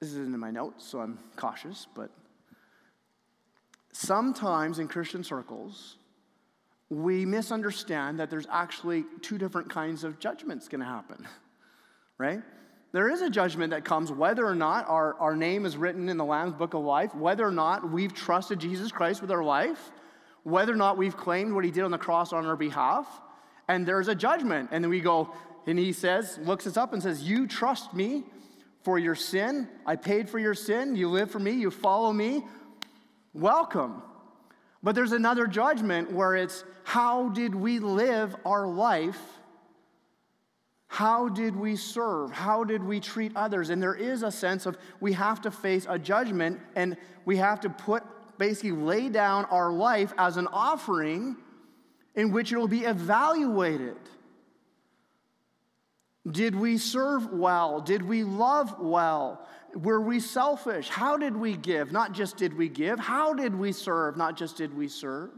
This 0.00 0.10
isn't 0.10 0.34
in 0.34 0.40
my 0.40 0.50
notes, 0.50 0.84
so 0.84 0.98
I'm 1.00 1.18
cautious, 1.36 1.86
but 1.94 2.10
sometimes 4.02 4.78
in 4.78 4.88
Christian 4.88 5.24
circles, 5.24 5.96
we 6.90 7.24
misunderstand 7.24 8.20
that 8.20 8.30
there's 8.30 8.46
actually 8.50 9.04
two 9.22 9.38
different 9.38 9.70
kinds 9.70 10.04
of 10.04 10.18
judgments 10.18 10.68
going 10.68 10.80
to 10.80 10.86
happen, 10.86 11.26
right? 12.18 12.42
There 12.92 13.08
is 13.08 13.22
a 13.22 13.30
judgment 13.30 13.70
that 13.70 13.86
comes 13.86 14.12
whether 14.12 14.46
or 14.46 14.54
not 14.54 14.86
our, 14.88 15.14
our 15.14 15.34
name 15.34 15.64
is 15.64 15.78
written 15.78 16.10
in 16.10 16.18
the 16.18 16.24
Lamb's 16.24 16.52
Book 16.52 16.74
of 16.74 16.82
Life, 16.82 17.14
whether 17.14 17.46
or 17.46 17.52
not 17.52 17.90
we've 17.90 18.12
trusted 18.12 18.58
Jesus 18.58 18.92
Christ 18.92 19.22
with 19.22 19.30
our 19.30 19.42
life, 19.42 19.92
whether 20.42 20.72
or 20.72 20.76
not 20.76 20.98
we've 20.98 21.16
claimed 21.16 21.54
what 21.54 21.64
he 21.64 21.70
did 21.70 21.84
on 21.84 21.90
the 21.90 21.98
cross 21.98 22.34
on 22.34 22.44
our 22.44 22.56
behalf. 22.56 23.06
And 23.68 23.86
there's 23.86 24.08
a 24.08 24.14
judgment. 24.14 24.68
And 24.72 24.84
then 24.84 24.90
we 24.90 25.00
go, 25.00 25.32
and 25.66 25.78
he 25.78 25.92
says, 25.92 26.38
looks 26.42 26.66
us 26.66 26.76
up 26.76 26.92
and 26.92 27.02
says, 27.02 27.22
You 27.22 27.46
trust 27.46 27.94
me 27.94 28.24
for 28.82 28.98
your 28.98 29.14
sin. 29.14 29.68
I 29.86 29.96
paid 29.96 30.28
for 30.28 30.38
your 30.38 30.54
sin. 30.54 30.94
You 30.94 31.08
live 31.08 31.30
for 31.30 31.38
me. 31.38 31.52
You 31.52 31.70
follow 31.70 32.12
me. 32.12 32.44
Welcome. 33.34 34.02
But 34.82 34.94
there's 34.94 35.12
another 35.12 35.46
judgment 35.46 36.12
where 36.12 36.34
it's 36.34 36.64
how 36.84 37.28
did 37.28 37.54
we 37.54 37.78
live 37.78 38.34
our 38.44 38.66
life 38.66 39.20
how 40.92 41.30
did 41.30 41.56
we 41.56 41.76
serve? 41.76 42.32
How 42.32 42.64
did 42.64 42.84
we 42.84 43.00
treat 43.00 43.34
others? 43.34 43.70
And 43.70 43.82
there 43.82 43.94
is 43.94 44.22
a 44.22 44.30
sense 44.30 44.66
of 44.66 44.76
we 45.00 45.14
have 45.14 45.40
to 45.40 45.50
face 45.50 45.86
a 45.88 45.98
judgment 45.98 46.60
and 46.76 46.98
we 47.24 47.38
have 47.38 47.60
to 47.60 47.70
put, 47.70 48.02
basically, 48.36 48.72
lay 48.72 49.08
down 49.08 49.46
our 49.46 49.72
life 49.72 50.12
as 50.18 50.36
an 50.36 50.48
offering 50.48 51.36
in 52.14 52.30
which 52.30 52.52
it 52.52 52.58
will 52.58 52.68
be 52.68 52.84
evaluated. 52.84 53.96
Did 56.30 56.54
we 56.54 56.76
serve 56.76 57.32
well? 57.32 57.80
Did 57.80 58.02
we 58.02 58.22
love 58.22 58.78
well? 58.78 59.48
Were 59.74 60.00
we 60.00 60.20
selfish? 60.20 60.88
How 60.88 61.16
did 61.16 61.36
we 61.36 61.56
give? 61.56 61.92
Not 61.92 62.12
just 62.12 62.36
did 62.36 62.56
we 62.56 62.68
give, 62.68 62.98
how 62.98 63.32
did 63.32 63.54
we 63.54 63.72
serve? 63.72 64.16
Not 64.16 64.36
just 64.36 64.56
did 64.56 64.76
we 64.76 64.88
serve. 64.88 65.30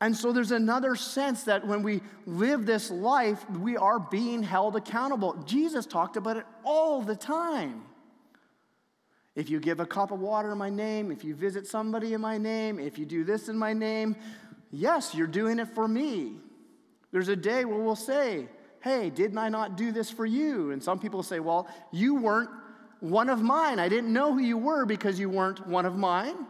And 0.00 0.16
so 0.16 0.32
there's 0.32 0.52
another 0.52 0.94
sense 0.94 1.42
that 1.44 1.66
when 1.66 1.82
we 1.82 2.00
live 2.24 2.66
this 2.66 2.90
life, 2.90 3.48
we 3.50 3.76
are 3.76 3.98
being 3.98 4.44
held 4.44 4.76
accountable. 4.76 5.34
Jesus 5.44 5.86
talked 5.86 6.16
about 6.16 6.36
it 6.36 6.46
all 6.64 7.02
the 7.02 7.16
time. 7.16 7.82
If 9.34 9.50
you 9.50 9.58
give 9.58 9.80
a 9.80 9.86
cup 9.86 10.12
of 10.12 10.20
water 10.20 10.52
in 10.52 10.58
my 10.58 10.70
name, 10.70 11.10
if 11.10 11.24
you 11.24 11.34
visit 11.34 11.66
somebody 11.66 12.14
in 12.14 12.20
my 12.20 12.38
name, 12.38 12.78
if 12.78 12.98
you 12.98 13.06
do 13.06 13.24
this 13.24 13.48
in 13.48 13.58
my 13.58 13.72
name, 13.72 14.14
yes, 14.70 15.14
you're 15.14 15.26
doing 15.26 15.58
it 15.58 15.68
for 15.74 15.88
me. 15.88 16.36
There's 17.10 17.28
a 17.28 17.36
day 17.36 17.64
where 17.64 17.78
we'll 17.78 17.96
say, 17.96 18.48
Hey, 18.80 19.10
didn't 19.10 19.38
I 19.38 19.48
not 19.48 19.76
do 19.76 19.92
this 19.92 20.10
for 20.10 20.24
you? 20.24 20.70
And 20.70 20.82
some 20.82 20.98
people 20.98 21.22
say, 21.22 21.40
Well, 21.40 21.68
you 21.92 22.14
weren't 22.14 22.50
one 23.00 23.28
of 23.28 23.42
mine. 23.42 23.78
I 23.78 23.88
didn't 23.88 24.12
know 24.12 24.32
who 24.32 24.40
you 24.40 24.58
were 24.58 24.84
because 24.84 25.18
you 25.18 25.28
weren't 25.28 25.66
one 25.66 25.86
of 25.86 25.96
mine. 25.96 26.46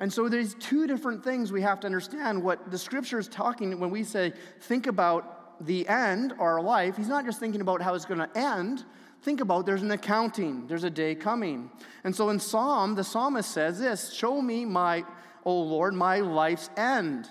And 0.00 0.12
so 0.12 0.28
there's 0.28 0.54
two 0.54 0.86
different 0.86 1.24
things 1.24 1.50
we 1.50 1.62
have 1.62 1.80
to 1.80 1.86
understand. 1.86 2.42
What 2.42 2.70
the 2.70 2.78
scripture 2.78 3.18
is 3.18 3.28
talking 3.28 3.78
when 3.80 3.90
we 3.90 4.04
say 4.04 4.32
think 4.60 4.86
about 4.86 5.66
the 5.66 5.88
end, 5.88 6.34
our 6.38 6.62
life, 6.62 6.96
he's 6.96 7.08
not 7.08 7.24
just 7.24 7.40
thinking 7.40 7.60
about 7.60 7.82
how 7.82 7.94
it's 7.94 8.04
going 8.04 8.20
to 8.20 8.38
end. 8.38 8.84
Think 9.22 9.40
about 9.40 9.66
there's 9.66 9.82
an 9.82 9.90
accounting, 9.90 10.68
there's 10.68 10.84
a 10.84 10.90
day 10.90 11.16
coming. 11.16 11.70
And 12.04 12.14
so 12.14 12.30
in 12.30 12.38
Psalm, 12.38 12.94
the 12.94 13.02
psalmist 13.02 13.50
says 13.50 13.80
this 13.80 14.12
Show 14.12 14.40
me 14.40 14.64
my, 14.64 15.04
O 15.44 15.60
Lord, 15.60 15.94
my 15.94 16.20
life's 16.20 16.70
end 16.76 17.28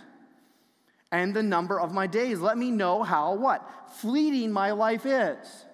and 1.11 1.33
the 1.33 1.43
number 1.43 1.79
of 1.79 1.93
my 1.93 2.07
days. 2.07 2.39
Let 2.39 2.57
me 2.57 2.71
know 2.71 3.03
how 3.03 3.35
what? 3.35 3.67
Fleeting 3.97 4.51
my 4.51 4.71
life 4.71 5.05
is. 5.05 5.65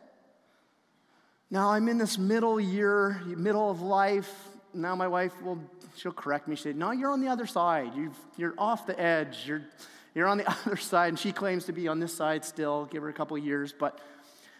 Now 1.50 1.70
I'm 1.70 1.88
in 1.88 1.98
this 1.98 2.18
middle 2.18 2.60
year, 2.60 3.22
middle 3.26 3.70
of 3.70 3.82
life. 3.82 4.32
Now 4.74 4.96
my 4.96 5.08
wife 5.08 5.40
will 5.42 5.60
she'll 5.96 6.12
correct 6.12 6.48
me. 6.48 6.56
She 6.56 6.64
said, 6.64 6.76
No, 6.76 6.92
you're 6.92 7.12
on 7.12 7.22
the 7.22 7.28
other 7.28 7.46
side. 7.46 7.96
you 7.96 8.12
you're 8.38 8.56
off 8.58 8.86
the 8.86 9.00
edge. 9.00 9.44
You're, 9.46 9.62
you're 10.16 10.28
on 10.28 10.38
the 10.38 10.50
other 10.66 10.78
side. 10.78 11.10
And 11.10 11.20
she 11.20 11.32
claims 11.32 11.66
to 11.66 11.74
be 11.74 11.88
on 11.88 12.00
this 12.00 12.14
side 12.14 12.46
still. 12.46 12.86
Give 12.86 13.04
her 13.04 13.10
a 13.10 13.14
couple 13.14 13.38
years. 13.38 13.74
But, 13.78 14.00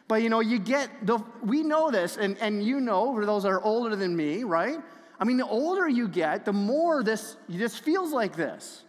but 0.08 0.22
you 0.22 0.30
know, 0.30 0.40
you 0.40 0.60
get, 0.60 0.90
the, 1.06 1.20
we 1.44 1.64
know 1.64 1.90
this, 1.90 2.18
and, 2.18 2.38
and 2.40 2.64
you 2.64 2.80
know, 2.80 3.14
for 3.14 3.26
those 3.26 3.44
that 3.44 3.50
are 3.50 3.64
older 3.64 3.96
than 3.96 4.16
me, 4.16 4.44
right? 4.44 4.80
I 5.20 5.24
mean, 5.24 5.38
the 5.38 5.48
older 5.48 5.88
you 5.88 6.08
get, 6.08 6.46
the 6.46 6.54
more 6.54 7.04
this, 7.04 7.38
this 7.48 7.78
feels 7.78 8.12
like 8.12 8.36
this. 8.36 8.84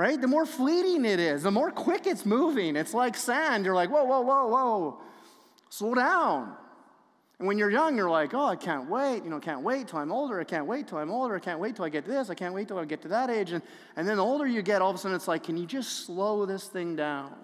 Right? 0.00 0.18
The 0.18 0.26
more 0.26 0.46
fleeting 0.46 1.04
it 1.04 1.20
is, 1.20 1.42
the 1.42 1.50
more 1.50 1.70
quick 1.70 2.06
it's 2.06 2.24
moving. 2.24 2.74
It's 2.74 2.94
like 2.94 3.14
sand. 3.14 3.66
You're 3.66 3.74
like, 3.74 3.90
whoa, 3.90 4.04
whoa, 4.04 4.22
whoa, 4.22 4.46
whoa. 4.46 4.98
Slow 5.68 5.94
down. 5.94 6.56
And 7.38 7.46
when 7.46 7.58
you're 7.58 7.70
young, 7.70 7.98
you're 7.98 8.08
like, 8.08 8.32
oh, 8.32 8.46
I 8.46 8.56
can't 8.56 8.88
wait, 8.88 9.22
you 9.24 9.28
know, 9.28 9.38
can't 9.38 9.60
wait 9.60 9.88
till 9.88 9.98
I'm 9.98 10.10
older, 10.10 10.40
I 10.40 10.44
can't 10.44 10.64
wait 10.64 10.88
till 10.88 10.96
I'm 10.96 11.10
older, 11.10 11.36
I 11.36 11.38
can't 11.38 11.60
wait 11.60 11.76
till 11.76 11.84
I 11.84 11.90
get 11.90 12.06
this, 12.06 12.30
I 12.30 12.34
can't 12.34 12.54
wait 12.54 12.66
till 12.66 12.78
I 12.78 12.86
get 12.86 13.02
to 13.02 13.08
that 13.08 13.28
age. 13.28 13.52
And, 13.52 13.62
and 13.94 14.08
then 14.08 14.16
the 14.16 14.24
older 14.24 14.46
you 14.46 14.62
get, 14.62 14.80
all 14.80 14.88
of 14.88 14.96
a 14.96 14.98
sudden 14.98 15.14
it's 15.14 15.28
like, 15.28 15.42
can 15.42 15.58
you 15.58 15.66
just 15.66 16.06
slow 16.06 16.46
this 16.46 16.66
thing 16.66 16.96
down? 16.96 17.34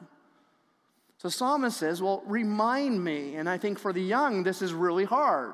So 1.19 1.29
psalmist 1.29 1.77
says, 1.77 2.01
well, 2.01 2.23
remind 2.25 3.05
me. 3.05 3.35
And 3.35 3.51
I 3.51 3.59
think 3.59 3.79
for 3.79 3.93
the 3.93 4.03
young, 4.03 4.45
this 4.45 4.63
is 4.63 4.73
really 4.73 5.05
hard. 5.05 5.53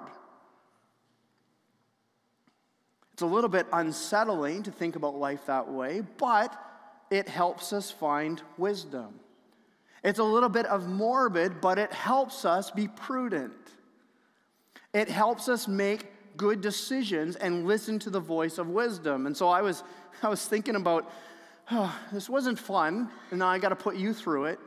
It's 3.12 3.22
a 3.22 3.26
little 3.26 3.50
bit 3.50 3.66
unsettling 3.72 4.62
to 4.62 4.70
think 4.70 4.94
about 4.94 5.16
life 5.16 5.46
that 5.46 5.68
way, 5.68 6.04
but 6.16 6.56
it 7.12 7.28
helps 7.28 7.74
us 7.74 7.90
find 7.90 8.40
wisdom. 8.56 9.20
It's 10.02 10.18
a 10.18 10.24
little 10.24 10.48
bit 10.48 10.64
of 10.64 10.88
morbid, 10.88 11.60
but 11.60 11.78
it 11.78 11.92
helps 11.92 12.46
us 12.46 12.70
be 12.70 12.88
prudent. 12.88 13.52
It 14.94 15.10
helps 15.10 15.46
us 15.46 15.68
make 15.68 16.06
good 16.38 16.62
decisions 16.62 17.36
and 17.36 17.66
listen 17.66 17.98
to 17.98 18.10
the 18.10 18.18
voice 18.18 18.56
of 18.56 18.68
wisdom. 18.68 19.26
And 19.26 19.36
so 19.36 19.50
I 19.50 19.60
was, 19.60 19.84
I 20.22 20.30
was 20.30 20.46
thinking 20.46 20.74
about, 20.74 21.12
oh, 21.70 21.94
this 22.12 22.30
wasn't 22.30 22.58
fun, 22.58 23.10
and 23.30 23.40
now 23.40 23.48
I 23.48 23.58
got 23.58 23.68
to 23.68 23.76
put 23.76 23.96
you 23.96 24.14
through 24.14 24.46
it. 24.46 24.58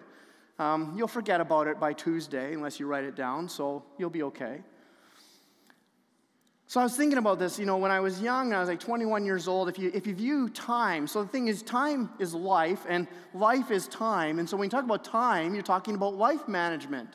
Um, 0.60 0.94
you'll 0.96 1.08
forget 1.08 1.42
about 1.42 1.66
it 1.66 1.80
by 1.80 1.94
Tuesday 1.94 2.54
unless 2.54 2.80
you 2.80 2.86
write 2.86 3.06
it 3.06 3.16
down, 3.16 3.50
so 3.50 3.84
you'll 3.98 4.12
be 4.12 4.24
okay. 4.24 4.62
So 6.68 6.80
I 6.80 6.84
was 6.84 6.96
thinking 6.96 7.20
about 7.20 7.38
this, 7.38 7.60
you 7.60 7.66
know, 7.66 7.78
when 7.78 7.92
I 7.92 8.00
was 8.00 8.22
young, 8.22 8.52
I 8.52 8.60
was 8.60 8.70
like 8.70 8.80
21 8.80 9.24
years 9.24 9.48
old. 9.48 9.70
If 9.70 9.78
you, 9.78 9.92
if 9.94 10.08
you 10.08 10.16
view 10.16 10.50
time, 10.50 11.06
so 11.06 11.22
the 11.22 11.30
thing 11.30 11.48
is, 11.48 11.62
time 11.62 12.10
is 12.18 12.34
life, 12.34 12.86
and 12.90 13.08
life 13.36 13.70
is 13.70 13.88
time. 13.88 14.40
And 14.40 14.50
so 14.50 14.58
when 14.58 14.66
you 14.66 14.72
talk 14.72 14.84
about 14.84 15.04
time, 15.04 15.54
you're 15.54 15.64
talking 15.64 15.94
about 15.94 16.16
life 16.16 16.48
management. 16.48 17.10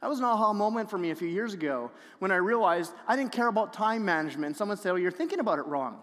That 0.00 0.08
was 0.08 0.18
an 0.18 0.24
aha 0.24 0.52
moment 0.52 0.90
for 0.90 0.98
me 0.98 1.10
a 1.10 1.14
few 1.14 1.28
years 1.28 1.54
ago 1.54 1.90
when 2.18 2.30
I 2.30 2.36
realized 2.36 2.92
I 3.06 3.16
didn't 3.16 3.32
care 3.32 3.48
about 3.48 3.72
time 3.72 4.04
management. 4.04 4.56
Someone 4.56 4.76
said, 4.76 4.92
Well, 4.92 5.00
you're 5.00 5.10
thinking 5.10 5.40
about 5.40 5.58
it 5.58 5.66
wrong. 5.66 6.00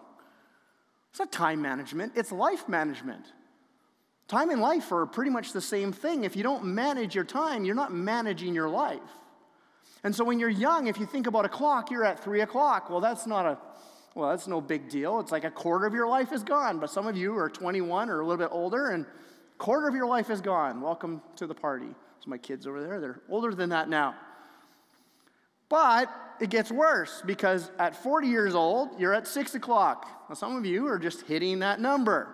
It's 1.10 1.18
not 1.18 1.32
time 1.32 1.62
management, 1.62 2.12
it's 2.14 2.32
life 2.32 2.68
management. 2.68 3.24
Time 4.28 4.50
and 4.50 4.60
life 4.60 4.90
are 4.90 5.06
pretty 5.06 5.30
much 5.30 5.52
the 5.52 5.60
same 5.60 5.92
thing. 5.92 6.24
If 6.24 6.34
you 6.34 6.42
don't 6.42 6.64
manage 6.64 7.14
your 7.14 7.24
time, 7.24 7.64
you're 7.64 7.76
not 7.76 7.92
managing 7.92 8.54
your 8.54 8.68
life. 8.68 8.98
And 10.06 10.14
so 10.14 10.22
when 10.22 10.38
you're 10.38 10.48
young, 10.48 10.86
if 10.86 11.00
you 11.00 11.04
think 11.04 11.26
about 11.26 11.46
a 11.46 11.48
clock, 11.48 11.90
you're 11.90 12.04
at 12.04 12.22
three 12.22 12.42
o'clock. 12.42 12.90
Well, 12.90 13.00
that's 13.00 13.26
not 13.26 13.44
a 13.44 13.58
well, 14.14 14.30
that's 14.30 14.46
no 14.46 14.60
big 14.60 14.88
deal. 14.88 15.18
It's 15.18 15.32
like 15.32 15.42
a 15.42 15.50
quarter 15.50 15.84
of 15.84 15.94
your 15.94 16.06
life 16.06 16.32
is 16.32 16.44
gone. 16.44 16.78
But 16.78 16.90
some 16.90 17.08
of 17.08 17.16
you 17.16 17.36
are 17.36 17.50
21 17.50 18.08
or 18.08 18.20
a 18.20 18.24
little 18.24 18.38
bit 18.38 18.50
older, 18.52 18.90
and 18.90 19.04
quarter 19.58 19.88
of 19.88 19.96
your 19.96 20.06
life 20.06 20.30
is 20.30 20.40
gone. 20.40 20.80
Welcome 20.80 21.22
to 21.34 21.48
the 21.48 21.56
party 21.56 21.88
So 22.20 22.30
my 22.30 22.38
kids 22.38 22.68
over 22.68 22.80
there. 22.80 23.00
They're 23.00 23.20
older 23.28 23.52
than 23.52 23.70
that 23.70 23.88
now. 23.88 24.14
But 25.68 26.08
it 26.40 26.50
gets 26.50 26.70
worse 26.70 27.20
because 27.26 27.72
at 27.80 28.00
40 28.00 28.28
years 28.28 28.54
old, 28.54 29.00
you're 29.00 29.12
at 29.12 29.26
6 29.26 29.56
o'clock. 29.56 30.06
Now, 30.28 30.36
some 30.36 30.54
of 30.54 30.64
you 30.64 30.86
are 30.86 31.00
just 31.00 31.22
hitting 31.22 31.58
that 31.58 31.80
number. 31.80 32.28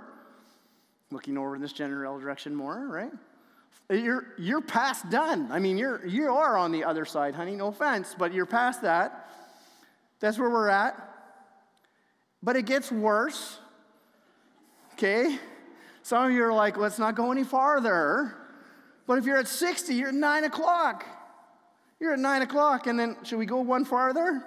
Looking 1.10 1.38
over 1.38 1.56
in 1.56 1.62
this 1.62 1.72
general 1.72 2.18
direction 2.18 2.54
more, 2.54 2.86
right? 2.86 3.12
You're, 3.90 4.26
you're 4.38 4.62
past 4.62 5.10
done. 5.10 5.50
I 5.50 5.58
mean, 5.58 5.76
you're, 5.76 6.04
you 6.06 6.32
are 6.32 6.56
on 6.56 6.72
the 6.72 6.84
other 6.84 7.04
side, 7.04 7.34
honey, 7.34 7.56
no 7.56 7.68
offense, 7.68 8.14
but 8.18 8.32
you're 8.32 8.46
past 8.46 8.82
that. 8.82 9.28
That's 10.20 10.38
where 10.38 10.48
we're 10.48 10.68
at. 10.68 10.96
But 12.42 12.56
it 12.56 12.64
gets 12.66 12.90
worse, 12.90 13.58
okay? 14.94 15.38
Some 16.02 16.24
of 16.24 16.32
you 16.32 16.42
are 16.44 16.52
like, 16.52 16.76
let's 16.76 16.98
not 16.98 17.14
go 17.14 17.30
any 17.30 17.44
farther. 17.44 18.34
But 19.06 19.18
if 19.18 19.24
you're 19.24 19.38
at 19.38 19.48
60, 19.48 19.94
you're 19.94 20.08
at 20.08 20.14
9 20.14 20.44
o'clock. 20.44 21.04
You're 22.00 22.14
at 22.14 22.18
9 22.18 22.42
o'clock, 22.42 22.86
and 22.86 22.98
then 22.98 23.16
should 23.22 23.38
we 23.38 23.46
go 23.46 23.58
one 23.58 23.84
farther? 23.84 24.44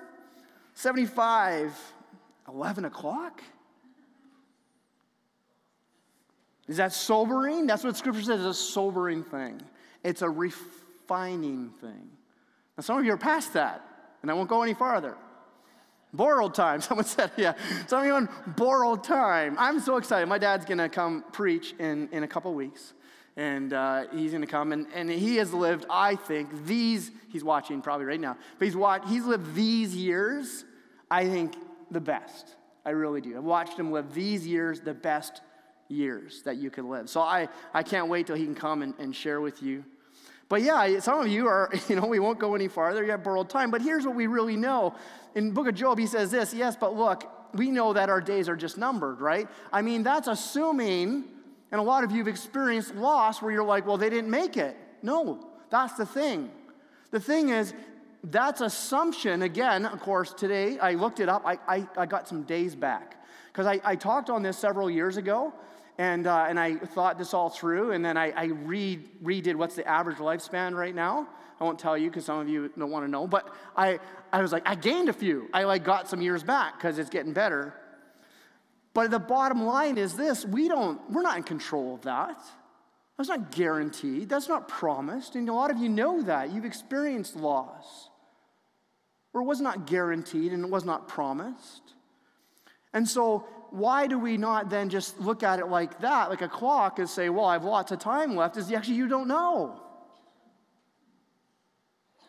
75, 0.74 1.74
11 2.50 2.86
o'clock? 2.86 3.42
Is 6.68 6.78
that 6.78 6.94
sobering? 6.94 7.68
That's 7.68 7.84
what 7.84 7.96
Scripture 7.96 8.24
says 8.24 8.40
is 8.40 8.46
a 8.46 8.54
sobering 8.54 9.24
thing. 9.24 9.62
It's 10.04 10.22
a 10.22 10.30
refining 10.30 11.70
thing. 11.82 12.10
Now, 12.78 12.82
some 12.82 12.98
of 12.98 13.06
you 13.06 13.14
are 13.14 13.18
past 13.18 13.54
that, 13.54 13.82
and 14.22 14.32
I 14.32 14.34
won't 14.34 14.50
go 14.50 14.62
any 14.64 14.74
farther. 14.74 15.16
Borrowed 16.14 16.54
time. 16.54 16.82
Someone 16.82 17.06
said, 17.06 17.32
yeah. 17.38 17.54
Some 17.88 18.02
of 18.02 18.06
you 18.06 18.14
on 18.14 18.30
borrowed 18.58 19.04
time. 19.04 19.56
I'm 19.60 19.80
so 19.80 19.98
excited. 19.98 20.28
My 20.28 20.38
dad's 20.38 20.66
going 20.66 20.78
to 20.78 20.90
come 20.90 21.24
preach 21.32 21.74
in, 21.80 22.10
in 22.12 22.24
a 22.24 22.28
couple 22.28 22.54
weeks. 22.54 22.94
And 23.38 23.74
uh, 23.74 24.06
he's 24.14 24.32
going 24.32 24.42
to 24.42 24.48
come. 24.48 24.72
And, 24.72 24.88
and 24.94 25.10
he 25.10 25.36
has 25.38 25.54
lived, 25.54 25.86
I 25.90 26.16
think, 26.16 26.66
these, 26.66 27.12
he's 27.30 27.44
watching 27.44 27.82
probably 27.82 28.06
right 28.06 28.20
now, 28.20 28.38
but 28.58 28.66
he's, 28.66 28.78
watched, 28.78 29.10
he's 29.10 29.26
lived 29.26 29.54
these 29.56 29.94
years, 29.94 30.64
I 31.12 31.28
think, 31.28 31.54
the 31.92 32.00
best. 32.00 32.56
I 32.86 32.92
really 32.92 33.20
do. 33.20 33.36
I've 33.36 33.44
watched 33.44 33.78
him 33.78 33.92
live 33.92 34.14
these 34.14 34.48
years, 34.48 34.80
the 34.80 34.94
best 34.94 35.42
years 35.88 36.42
that 36.44 36.58
you 36.58 36.70
could 36.70 36.86
live. 36.86 37.10
So 37.10 37.22
I, 37.22 37.48
I 37.74 37.84
can't 37.84 38.08
wait 38.08 38.28
till 38.28 38.36
he 38.36 38.46
can 38.46 38.56
come 38.56 38.82
and, 38.82 38.94
and 39.00 39.16
share 39.16 39.42
with 39.42 39.62
you 39.62 39.84
but 40.48 40.62
yeah, 40.62 41.00
some 41.00 41.20
of 41.20 41.28
you 41.28 41.48
are, 41.48 41.72
you 41.90 41.96
know, 41.96 42.06
we 42.06 42.20
won't 42.20 42.40
go 42.40 42.56
any 42.56 42.68
farther. 42.68 43.04
You 43.04 43.12
have 43.12 43.24
borrowed 43.24 43.50
time. 43.50 43.72
But 43.72 43.82
here's 43.82 44.06
what 44.06 44.16
we 44.16 44.28
really 44.28 44.56
know. 44.56 44.96
In 45.34 45.52
book 45.52 45.68
of 45.68 45.76
Job, 45.76 46.00
he 46.00 46.08
says 46.08 46.32
this, 46.32 46.54
yes, 46.54 46.76
but 46.76 46.96
look, 46.96 47.30
we 47.54 47.70
know 47.70 47.94
that 47.94 48.10
our 48.10 48.22
days 48.22 48.48
are 48.48 48.56
just 48.56 48.78
numbered, 48.78 49.22
right? 49.22 49.48
I 49.72 49.82
mean, 49.82 50.04
that's 50.04 50.28
assuming, 50.28 51.26
and 51.72 51.82
a 51.82 51.84
lot 51.84 52.04
of 52.04 52.12
you 52.12 52.20
have 52.20 52.28
experienced 52.28 52.96
loss 52.96 53.42
where 53.42 53.52
you're 53.52 53.64
like, 53.64 53.86
well, 53.86 53.98
they 53.98 54.10
didn't 54.10 54.30
make 54.30 54.58
it. 54.58 54.78
No, 55.02 55.48
that's 55.70 55.94
the 55.94 56.06
thing. 56.06 56.52
The 57.12 57.20
thing 57.20 57.50
is, 57.50 57.74
that's 58.24 58.62
assumption. 58.62 59.44
Again, 59.44 59.86
of 59.86 60.00
course, 60.00 60.34
today 60.34 60.80
I 60.80 60.94
looked 60.94 61.20
it 61.20 61.30
up. 61.30 61.44
I, 61.46 61.60
I, 61.68 61.88
I 61.98 62.06
got 62.06 62.28
some 62.28 62.44
days 62.44 62.76
back. 62.76 63.22
Because 63.52 63.68
I, 63.68 63.80
I 63.84 63.96
talked 63.96 64.30
on 64.30 64.44
this 64.44 64.58
several 64.58 64.90
years 64.90 65.18
ago, 65.18 65.54
and, 65.98 66.28
uh, 66.28 66.46
and 66.50 66.60
I 66.60 66.76
thought 66.76 67.18
this 67.18 67.34
all 67.34 67.50
through, 67.50 67.92
and 67.92 68.04
then 68.04 68.18
I, 68.18 68.32
I 68.32 68.46
re- 68.46 69.00
redid 69.24 69.56
what's 69.56 69.76
the 69.76 69.88
average 69.88 70.18
lifespan 70.18 70.76
right 70.76 70.94
now. 70.94 71.28
I 71.60 71.64
won't 71.64 71.80
tell 71.80 71.98
you 71.98 72.10
because 72.10 72.26
some 72.26 72.40
of 72.40 72.50
you 72.50 72.70
don't 72.78 72.92
want 72.92 73.06
to 73.06 73.12
know, 73.12 73.28
but 73.28 73.54
I, 73.78 74.00
I 74.34 74.42
was 74.42 74.52
like, 74.52 74.64
I 74.68 74.76
gained 74.76 75.08
a 75.08 75.14
few. 75.14 75.48
I 75.54 75.64
like 75.64 75.86
got 75.86 76.10
some 76.10 76.22
years 76.22 76.44
back 76.44 76.78
because 76.78 77.00
it's 77.00 77.10
getting 77.10 77.32
better. 77.32 77.74
But 78.94 79.10
the 79.10 79.20
bottom 79.20 79.66
line 79.66 79.98
is 79.98 80.16
this 80.16 80.46
we 80.46 80.68
don't, 80.68 81.00
we're 81.10 81.22
not 81.22 81.38
in 81.38 81.44
control 81.44 81.96
of 81.96 82.02
that. 82.02 82.42
That's 83.18 83.30
not 83.30 83.52
guaranteed. 83.52 84.28
That's 84.28 84.50
not 84.50 84.68
promised. 84.68 85.36
And 85.36 85.48
a 85.48 85.54
lot 85.54 85.72
of 85.72 85.78
you 85.78 85.88
know 85.88 86.22
that. 86.24 86.52
You've 86.52 86.66
experienced 86.66 87.38
loss. 87.38 88.10
Or 89.34 89.42
it 89.42 89.46
was 89.46 89.62
not 89.62 89.88
guaranteed 89.88 90.52
and 90.52 90.66
it 90.66 90.70
was 90.70 90.84
not 90.84 91.08
promised. 91.08 91.94
And 92.94 93.08
so 93.08 93.46
why 93.72 94.08
do 94.08 94.18
we 94.20 94.38
not 94.38 94.70
then 94.70 94.90
just 94.90 95.20
look 95.20 95.44
at 95.44 95.60
it 95.60 95.68
like 95.68 96.00
that, 96.02 96.30
like 96.30 96.42
a 96.42 96.48
clock, 96.48 97.00
and 97.00 97.10
say, 97.10 97.30
well, 97.30 97.46
I 97.46 97.54
have 97.54 97.64
lots 97.64 97.92
of 97.92 98.00
time 98.00 98.36
left? 98.36 98.58
Is 98.58 98.72
actually, 98.72 98.96
you 98.96 99.08
don't 99.08 99.28
know. 99.28 99.82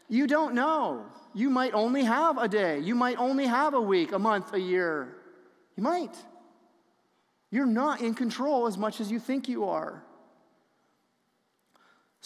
You 0.09 0.27
don't 0.27 0.55
know. 0.55 1.05
You 1.35 1.51
might 1.51 1.75
only 1.75 2.05
have 2.05 2.39
a 2.39 2.49
day. 2.49 2.79
You 2.79 2.95
might 2.95 3.19
only 3.19 3.47
have 3.47 3.75
a 3.75 3.81
week, 3.81 4.13
a 4.13 4.19
month, 4.19 4.53
a 4.55 4.61
year. 4.61 5.17
You 5.77 5.83
might. 5.83 6.15
You're 7.51 7.67
not 7.67 8.01
in 8.01 8.15
control 8.15 8.67
as 8.67 8.79
much 8.79 9.01
as 9.01 9.11
you 9.11 9.19
think 9.19 9.49
you 9.49 9.65
are. 9.65 10.03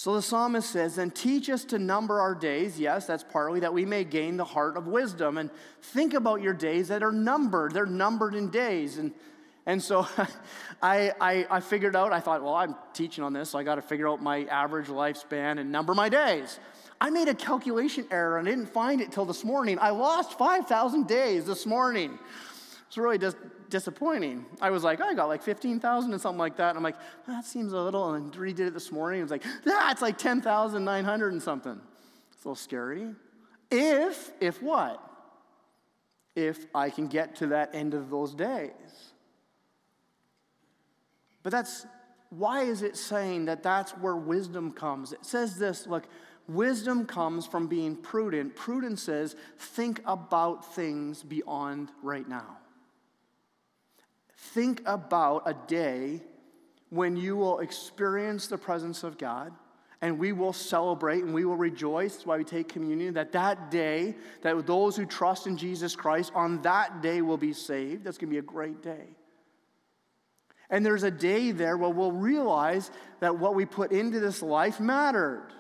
So 0.00 0.14
the 0.14 0.22
psalmist 0.22 0.70
says, 0.70 0.96
Then 0.96 1.10
teach 1.10 1.50
us 1.50 1.62
to 1.66 1.78
number 1.78 2.22
our 2.22 2.34
days. 2.34 2.80
Yes, 2.80 3.06
that's 3.06 3.22
partly 3.22 3.60
that 3.60 3.74
we 3.74 3.84
may 3.84 4.02
gain 4.02 4.38
the 4.38 4.46
heart 4.46 4.78
of 4.78 4.86
wisdom. 4.86 5.36
And 5.36 5.50
think 5.82 6.14
about 6.14 6.40
your 6.40 6.54
days 6.54 6.88
that 6.88 7.02
are 7.02 7.12
numbered. 7.12 7.74
They're 7.74 7.84
numbered 7.84 8.34
in 8.34 8.48
days. 8.48 8.96
And, 8.96 9.12
and 9.66 9.82
so 9.82 10.08
I, 10.82 11.12
I, 11.20 11.46
I 11.50 11.60
figured 11.60 11.94
out, 11.94 12.14
I 12.14 12.20
thought, 12.20 12.42
well, 12.42 12.54
I'm 12.54 12.76
teaching 12.94 13.22
on 13.22 13.34
this, 13.34 13.50
so 13.50 13.58
I 13.58 13.62
got 13.62 13.74
to 13.74 13.82
figure 13.82 14.08
out 14.08 14.22
my 14.22 14.44
average 14.44 14.86
lifespan 14.86 15.60
and 15.60 15.70
number 15.70 15.92
my 15.92 16.08
days. 16.08 16.58
I 16.98 17.10
made 17.10 17.28
a 17.28 17.34
calculation 17.34 18.06
error 18.10 18.38
and 18.38 18.48
I 18.48 18.52
didn't 18.52 18.72
find 18.72 19.02
it 19.02 19.12
till 19.12 19.26
this 19.26 19.44
morning. 19.44 19.78
I 19.78 19.90
lost 19.90 20.38
5,000 20.38 21.08
days 21.08 21.44
this 21.44 21.66
morning. 21.66 22.18
It's 22.86 22.96
really 22.96 23.18
just 23.18 23.36
disappointing. 23.70 24.44
I 24.60 24.70
was 24.70 24.84
like, 24.84 25.00
oh, 25.00 25.04
I 25.04 25.14
got 25.14 25.28
like 25.28 25.42
15,000 25.42 26.12
and 26.12 26.20
something 26.20 26.38
like 26.38 26.56
that. 26.56 26.70
And 26.70 26.76
I'm 26.76 26.82
like, 26.82 26.96
that 27.26 27.44
seems 27.44 27.72
a 27.72 27.80
little. 27.80 28.14
And 28.14 28.32
redid 28.32 28.60
it 28.60 28.74
this 28.74 28.92
morning. 28.92 29.20
It 29.20 29.22
was 29.22 29.30
like, 29.30 29.44
that's 29.64 30.02
like 30.02 30.18
10,900 30.18 31.32
and 31.32 31.42
something. 31.42 31.80
It's 32.32 32.44
a 32.44 32.48
little 32.48 32.56
scary. 32.56 33.14
If, 33.70 34.32
if 34.40 34.62
what? 34.62 35.02
If 36.36 36.66
I 36.74 36.90
can 36.90 37.06
get 37.06 37.36
to 37.36 37.48
that 37.48 37.74
end 37.74 37.94
of 37.94 38.10
those 38.10 38.34
days. 38.34 38.70
But 41.42 41.52
that's, 41.52 41.86
why 42.30 42.62
is 42.62 42.82
it 42.82 42.96
saying 42.96 43.46
that 43.46 43.62
that's 43.62 43.92
where 43.92 44.16
wisdom 44.16 44.72
comes? 44.72 45.12
It 45.12 45.24
says 45.24 45.56
this 45.58 45.86
look, 45.86 46.04
wisdom 46.48 47.06
comes 47.06 47.46
from 47.46 47.66
being 47.66 47.96
prudent. 47.96 48.56
Prudence 48.56 49.02
says, 49.02 49.36
think 49.58 50.00
about 50.06 50.74
things 50.74 51.22
beyond 51.22 51.90
right 52.02 52.28
now. 52.28 52.58
Think 54.40 54.82
about 54.86 55.42
a 55.44 55.54
day 55.68 56.22
when 56.88 57.14
you 57.16 57.36
will 57.36 57.60
experience 57.60 58.46
the 58.46 58.58
presence 58.58 59.04
of 59.04 59.18
God 59.18 59.52
and 60.00 60.18
we 60.18 60.32
will 60.32 60.54
celebrate 60.54 61.22
and 61.22 61.34
we 61.34 61.44
will 61.44 61.58
rejoice. 61.58 62.24
Why 62.24 62.38
we 62.38 62.44
take 62.44 62.68
communion. 62.68 63.14
That 63.14 63.32
that 63.32 63.70
day, 63.70 64.16
that 64.40 64.66
those 64.66 64.96
who 64.96 65.04
trust 65.04 65.46
in 65.46 65.58
Jesus 65.58 65.94
Christ 65.94 66.32
on 66.34 66.62
that 66.62 67.02
day 67.02 67.20
will 67.20 67.36
be 67.36 67.52
saved. 67.52 68.02
That's 68.02 68.16
going 68.16 68.30
to 68.30 68.34
be 68.34 68.38
a 68.38 68.42
great 68.42 68.82
day. 68.82 69.08
And 70.70 70.86
there's 70.86 71.02
a 71.02 71.10
day 71.10 71.50
there 71.50 71.76
where 71.76 71.90
we'll 71.90 72.10
realize 72.10 72.90
that 73.20 73.38
what 73.38 73.54
we 73.54 73.66
put 73.66 73.92
into 73.92 74.20
this 74.20 74.40
life 74.40 74.80
mattered. 74.80 75.52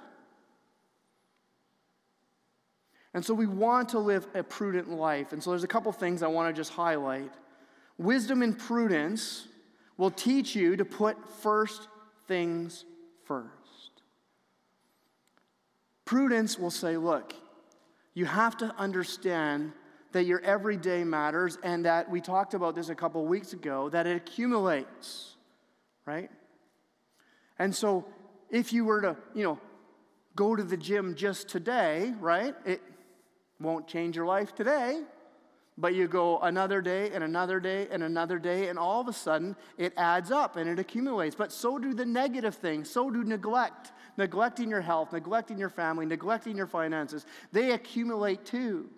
And 3.12 3.24
so 3.24 3.34
we 3.34 3.46
want 3.46 3.90
to 3.90 3.98
live 3.98 4.26
a 4.34 4.42
prudent 4.42 4.88
life. 4.88 5.32
And 5.32 5.42
so 5.42 5.50
there's 5.50 5.64
a 5.64 5.68
couple 5.68 5.92
things 5.92 6.22
I 6.22 6.28
want 6.28 6.54
to 6.54 6.58
just 6.58 6.72
highlight. 6.72 7.32
Wisdom 8.00 8.40
and 8.40 8.58
prudence 8.58 9.46
will 9.98 10.10
teach 10.10 10.56
you 10.56 10.74
to 10.74 10.86
put 10.86 11.18
first 11.42 11.86
things 12.26 12.86
first. 13.24 13.50
Prudence 16.06 16.58
will 16.58 16.70
say, 16.70 16.96
look, 16.96 17.34
you 18.14 18.24
have 18.24 18.56
to 18.56 18.74
understand 18.78 19.72
that 20.12 20.24
your 20.24 20.40
everyday 20.40 21.04
matters 21.04 21.58
and 21.62 21.84
that 21.84 22.10
we 22.10 22.22
talked 22.22 22.54
about 22.54 22.74
this 22.74 22.88
a 22.88 22.94
couple 22.94 23.26
weeks 23.26 23.52
ago, 23.52 23.90
that 23.90 24.06
it 24.06 24.16
accumulates, 24.16 25.36
right? 26.06 26.30
And 27.58 27.76
so 27.76 28.06
if 28.48 28.72
you 28.72 28.86
were 28.86 29.02
to, 29.02 29.16
you 29.34 29.44
know, 29.44 29.58
go 30.34 30.56
to 30.56 30.64
the 30.64 30.78
gym 30.78 31.16
just 31.16 31.50
today, 31.50 32.14
right? 32.18 32.54
It 32.64 32.80
won't 33.60 33.86
change 33.86 34.16
your 34.16 34.24
life 34.24 34.54
today, 34.54 35.02
but 35.80 35.94
you 35.94 36.06
go 36.06 36.38
another 36.40 36.82
day 36.82 37.10
and 37.12 37.24
another 37.24 37.58
day 37.58 37.88
and 37.90 38.02
another 38.02 38.38
day, 38.38 38.68
and 38.68 38.78
all 38.78 39.00
of 39.00 39.08
a 39.08 39.12
sudden 39.12 39.56
it 39.78 39.94
adds 39.96 40.30
up 40.30 40.56
and 40.56 40.68
it 40.68 40.78
accumulates. 40.78 41.34
But 41.34 41.52
so 41.52 41.78
do 41.78 41.94
the 41.94 42.04
negative 42.04 42.54
things. 42.54 42.90
So 42.90 43.10
do 43.10 43.24
neglect, 43.24 43.92
neglecting 44.18 44.68
your 44.68 44.82
health, 44.82 45.12
neglecting 45.12 45.58
your 45.58 45.70
family, 45.70 46.04
neglecting 46.04 46.56
your 46.56 46.66
finances. 46.66 47.24
They 47.52 47.72
accumulate 47.72 48.44
too. 48.44 48.90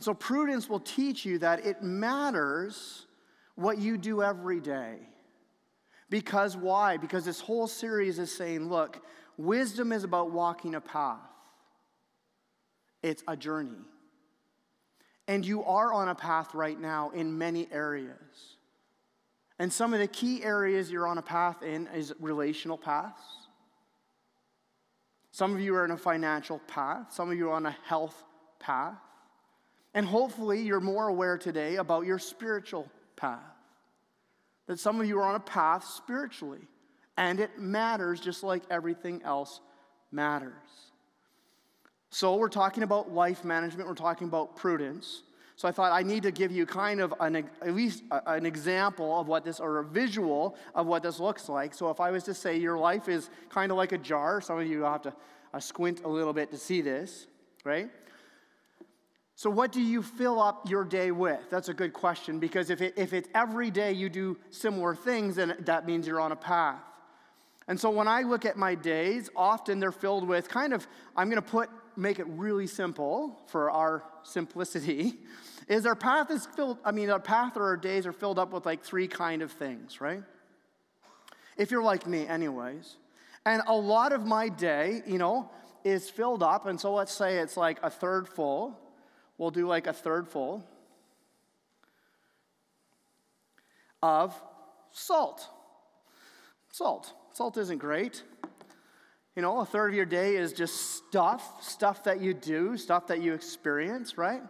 So 0.00 0.14
prudence 0.14 0.68
will 0.68 0.80
teach 0.80 1.26
you 1.26 1.38
that 1.40 1.66
it 1.66 1.82
matters 1.82 3.06
what 3.54 3.78
you 3.78 3.98
do 3.98 4.22
every 4.22 4.60
day. 4.60 4.96
Because 6.08 6.56
why? 6.56 6.96
Because 6.96 7.26
this 7.26 7.40
whole 7.40 7.66
series 7.66 8.18
is 8.18 8.34
saying, 8.34 8.68
look, 8.68 9.04
wisdom 9.36 9.92
is 9.92 10.04
about 10.04 10.30
walking 10.30 10.74
a 10.74 10.80
path. 10.80 11.27
It's 13.02 13.22
a 13.28 13.36
journey. 13.36 13.78
And 15.26 15.44
you 15.44 15.62
are 15.64 15.92
on 15.92 16.08
a 16.08 16.14
path 16.14 16.54
right 16.54 16.78
now 16.78 17.10
in 17.10 17.36
many 17.36 17.68
areas. 17.70 18.56
And 19.58 19.72
some 19.72 19.92
of 19.92 20.00
the 20.00 20.06
key 20.06 20.42
areas 20.42 20.90
you're 20.90 21.06
on 21.06 21.18
a 21.18 21.22
path 21.22 21.62
in 21.62 21.88
is 21.88 22.14
relational 22.20 22.78
paths. 22.78 23.22
Some 25.32 25.54
of 25.54 25.60
you 25.60 25.74
are 25.74 25.84
in 25.84 25.90
a 25.90 25.96
financial 25.96 26.60
path. 26.60 27.12
Some 27.12 27.30
of 27.30 27.36
you 27.36 27.50
are 27.50 27.54
on 27.54 27.66
a 27.66 27.76
health 27.84 28.24
path. 28.58 28.98
And 29.94 30.06
hopefully, 30.06 30.62
you're 30.62 30.80
more 30.80 31.08
aware 31.08 31.38
today 31.38 31.76
about 31.76 32.06
your 32.06 32.18
spiritual 32.18 32.88
path. 33.16 33.40
That 34.66 34.78
some 34.78 35.00
of 35.00 35.06
you 35.06 35.18
are 35.18 35.24
on 35.24 35.34
a 35.34 35.40
path 35.40 35.84
spiritually, 35.84 36.60
and 37.16 37.40
it 37.40 37.58
matters 37.58 38.20
just 38.20 38.42
like 38.42 38.62
everything 38.70 39.22
else 39.24 39.60
matters. 40.12 40.52
So, 42.10 42.36
we're 42.36 42.48
talking 42.48 42.82
about 42.82 43.12
life 43.12 43.44
management, 43.44 43.88
we're 43.88 43.94
talking 43.94 44.28
about 44.28 44.56
prudence. 44.56 45.22
So, 45.56 45.68
I 45.68 45.72
thought 45.72 45.92
I 45.92 46.02
need 46.02 46.22
to 46.22 46.30
give 46.30 46.50
you 46.50 46.64
kind 46.64 47.00
of 47.00 47.12
an, 47.20 47.36
at 47.36 47.74
least 47.74 48.02
an 48.10 48.46
example 48.46 49.20
of 49.20 49.28
what 49.28 49.44
this, 49.44 49.60
or 49.60 49.78
a 49.78 49.84
visual 49.84 50.56
of 50.74 50.86
what 50.86 51.02
this 51.02 51.20
looks 51.20 51.48
like. 51.48 51.74
So, 51.74 51.90
if 51.90 52.00
I 52.00 52.10
was 52.10 52.24
to 52.24 52.34
say 52.34 52.56
your 52.56 52.78
life 52.78 53.08
is 53.08 53.28
kind 53.50 53.70
of 53.70 53.76
like 53.76 53.92
a 53.92 53.98
jar, 53.98 54.40
some 54.40 54.58
of 54.58 54.66
you 54.66 54.82
have 54.82 55.02
to 55.02 55.14
uh, 55.52 55.60
squint 55.60 56.02
a 56.04 56.08
little 56.08 56.32
bit 56.32 56.50
to 56.50 56.56
see 56.56 56.80
this, 56.80 57.26
right? 57.64 57.90
So, 59.34 59.50
what 59.50 59.70
do 59.70 59.82
you 59.82 60.02
fill 60.02 60.40
up 60.40 60.68
your 60.68 60.84
day 60.84 61.10
with? 61.10 61.50
That's 61.50 61.68
a 61.68 61.74
good 61.74 61.92
question 61.92 62.40
because 62.40 62.70
if, 62.70 62.80
it, 62.80 62.94
if 62.96 63.12
it's 63.12 63.28
every 63.34 63.70
day 63.70 63.92
you 63.92 64.08
do 64.08 64.36
similar 64.50 64.94
things, 64.94 65.36
then 65.36 65.54
that 65.60 65.86
means 65.86 66.06
you're 66.06 66.20
on 66.20 66.32
a 66.32 66.36
path. 66.36 66.80
And 67.68 67.78
so 67.78 67.90
when 67.90 68.08
I 68.08 68.22
look 68.22 68.46
at 68.46 68.56
my 68.56 68.74
days, 68.74 69.28
often 69.36 69.78
they're 69.78 69.92
filled 69.92 70.26
with 70.26 70.48
kind 70.48 70.72
of, 70.72 70.88
I'm 71.14 71.28
going 71.28 71.40
to 71.40 71.48
put, 71.48 71.68
make 71.98 72.18
it 72.18 72.26
really 72.28 72.66
simple 72.66 73.40
for 73.48 73.70
our 73.70 74.04
simplicity, 74.22 75.14
is 75.68 75.84
our 75.84 75.96
path 75.96 76.30
is 76.30 76.46
filled, 76.46 76.78
I 76.84 76.92
mean, 76.92 77.10
our 77.10 77.20
path 77.20 77.56
or 77.56 77.64
our 77.64 77.76
days 77.76 78.06
are 78.06 78.12
filled 78.12 78.38
up 78.38 78.52
with 78.52 78.64
like 78.64 78.82
three 78.82 79.08
kind 79.08 79.42
of 79.42 79.52
things, 79.52 80.00
right? 80.00 80.22
If 81.56 81.70
you're 81.70 81.82
like 81.82 82.06
me, 82.06 82.26
anyways. 82.26 82.96
And 83.44 83.62
a 83.66 83.74
lot 83.74 84.12
of 84.12 84.24
my 84.24 84.48
day, 84.48 85.02
you 85.06 85.18
know, 85.18 85.50
is 85.84 86.08
filled 86.08 86.42
up. 86.42 86.66
And 86.66 86.80
so 86.80 86.94
let's 86.94 87.12
say 87.12 87.38
it's 87.38 87.56
like 87.56 87.78
a 87.82 87.90
third 87.90 88.28
full. 88.28 88.78
We'll 89.36 89.50
do 89.50 89.66
like 89.66 89.86
a 89.86 89.92
third 89.92 90.28
full 90.28 90.64
of 94.02 94.40
salt. 94.92 95.48
Salt. 96.70 97.12
Salt 97.32 97.56
isn't 97.56 97.78
great. 97.78 98.22
You 99.38 99.42
know, 99.42 99.60
a 99.60 99.64
third 99.64 99.90
of 99.90 99.94
your 99.94 100.04
day 100.04 100.34
is 100.34 100.52
just 100.52 100.96
stuff, 100.96 101.62
stuff 101.62 102.02
that 102.02 102.20
you 102.20 102.34
do, 102.34 102.76
stuff 102.76 103.06
that 103.06 103.22
you 103.22 103.34
experience, 103.34 104.18
right? 104.18 104.42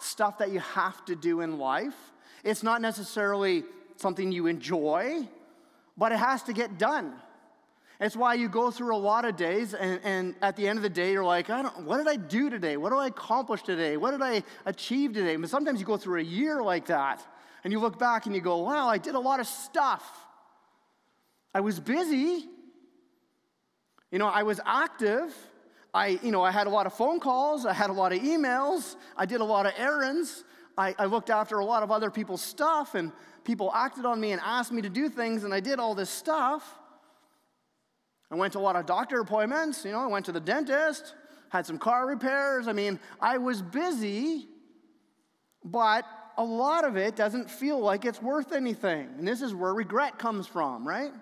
Stuff 0.00 0.36
that 0.36 0.52
you 0.52 0.60
have 0.60 1.02
to 1.06 1.16
do 1.16 1.40
in 1.40 1.58
life. 1.58 1.96
It's 2.44 2.62
not 2.62 2.82
necessarily 2.82 3.64
something 3.96 4.30
you 4.30 4.46
enjoy, 4.46 5.26
but 5.96 6.12
it 6.12 6.18
has 6.18 6.42
to 6.42 6.52
get 6.52 6.76
done. 6.76 7.14
It's 8.02 8.14
why 8.14 8.34
you 8.34 8.50
go 8.50 8.70
through 8.70 8.94
a 8.94 8.98
lot 8.98 9.24
of 9.24 9.34
days, 9.34 9.72
and, 9.72 9.98
and, 10.04 10.34
at 10.42 10.56
the 10.56 10.68
end 10.68 10.78
of 10.78 10.82
the 10.82 10.90
day, 10.90 11.12
you're 11.12 11.24
like, 11.24 11.48
I 11.48 11.62
don't, 11.62 11.84
what 11.84 11.96
did 11.96 12.06
I 12.06 12.16
do 12.16 12.50
today? 12.50 12.76
What 12.76 12.90
did 12.90 12.96
I 12.96 13.06
accomplish 13.06 13.62
today? 13.62 13.96
What 13.96 14.10
did 14.10 14.20
I 14.20 14.42
achieve 14.66 15.14
today? 15.14 15.36
But 15.36 15.48
sometimes 15.48 15.80
you 15.80 15.86
go 15.86 15.96
through 15.96 16.20
a 16.20 16.22
year 16.22 16.62
like 16.62 16.84
that, 16.88 17.26
and 17.64 17.72
you 17.72 17.80
look 17.80 17.98
back 17.98 18.26
and 18.26 18.34
you 18.34 18.42
go, 18.42 18.58
wow, 18.58 18.88
I 18.88 18.98
did 18.98 19.14
a 19.14 19.20
lot 19.20 19.40
of 19.40 19.46
stuff. 19.46 20.04
I 21.54 21.60
was 21.60 21.80
busy. 21.80 22.44
You 24.10 24.18
know, 24.18 24.26
I 24.26 24.42
was 24.42 24.60
active. 24.64 25.34
I, 25.92 26.18
you 26.22 26.30
know, 26.30 26.42
I 26.42 26.50
had 26.50 26.66
a 26.66 26.70
lot 26.70 26.86
of 26.86 26.94
phone 26.94 27.20
calls. 27.20 27.66
I 27.66 27.72
had 27.72 27.90
a 27.90 27.92
lot 27.92 28.12
of 28.12 28.20
emails. 28.20 28.96
I 29.16 29.26
did 29.26 29.40
a 29.40 29.44
lot 29.44 29.66
of 29.66 29.72
errands. 29.76 30.44
I, 30.76 30.94
I 30.98 31.06
looked 31.06 31.30
after 31.30 31.58
a 31.58 31.64
lot 31.64 31.82
of 31.82 31.90
other 31.90 32.10
people's 32.10 32.42
stuff, 32.42 32.94
and 32.94 33.12
people 33.44 33.72
acted 33.74 34.06
on 34.06 34.20
me 34.20 34.32
and 34.32 34.40
asked 34.44 34.70
me 34.70 34.82
to 34.82 34.88
do 34.88 35.08
things, 35.08 35.44
and 35.44 35.52
I 35.52 35.60
did 35.60 35.78
all 35.78 35.94
this 35.94 36.10
stuff. 36.10 36.78
I 38.30 38.36
went 38.36 38.52
to 38.52 38.58
a 38.58 38.60
lot 38.60 38.76
of 38.76 38.86
doctor 38.86 39.20
appointments. 39.20 39.84
You 39.84 39.92
know, 39.92 40.00
I 40.00 40.06
went 40.06 40.26
to 40.26 40.32
the 40.32 40.40
dentist, 40.40 41.14
had 41.48 41.66
some 41.66 41.78
car 41.78 42.06
repairs. 42.06 42.68
I 42.68 42.72
mean, 42.72 43.00
I 43.20 43.38
was 43.38 43.62
busy, 43.62 44.46
but 45.64 46.04
a 46.36 46.44
lot 46.44 46.84
of 46.84 46.96
it 46.96 47.16
doesn't 47.16 47.50
feel 47.50 47.80
like 47.80 48.04
it's 48.04 48.22
worth 48.22 48.52
anything. 48.52 49.08
And 49.18 49.26
this 49.26 49.42
is 49.42 49.54
where 49.54 49.74
regret 49.74 50.18
comes 50.18 50.46
from, 50.46 50.86
right? 50.86 51.12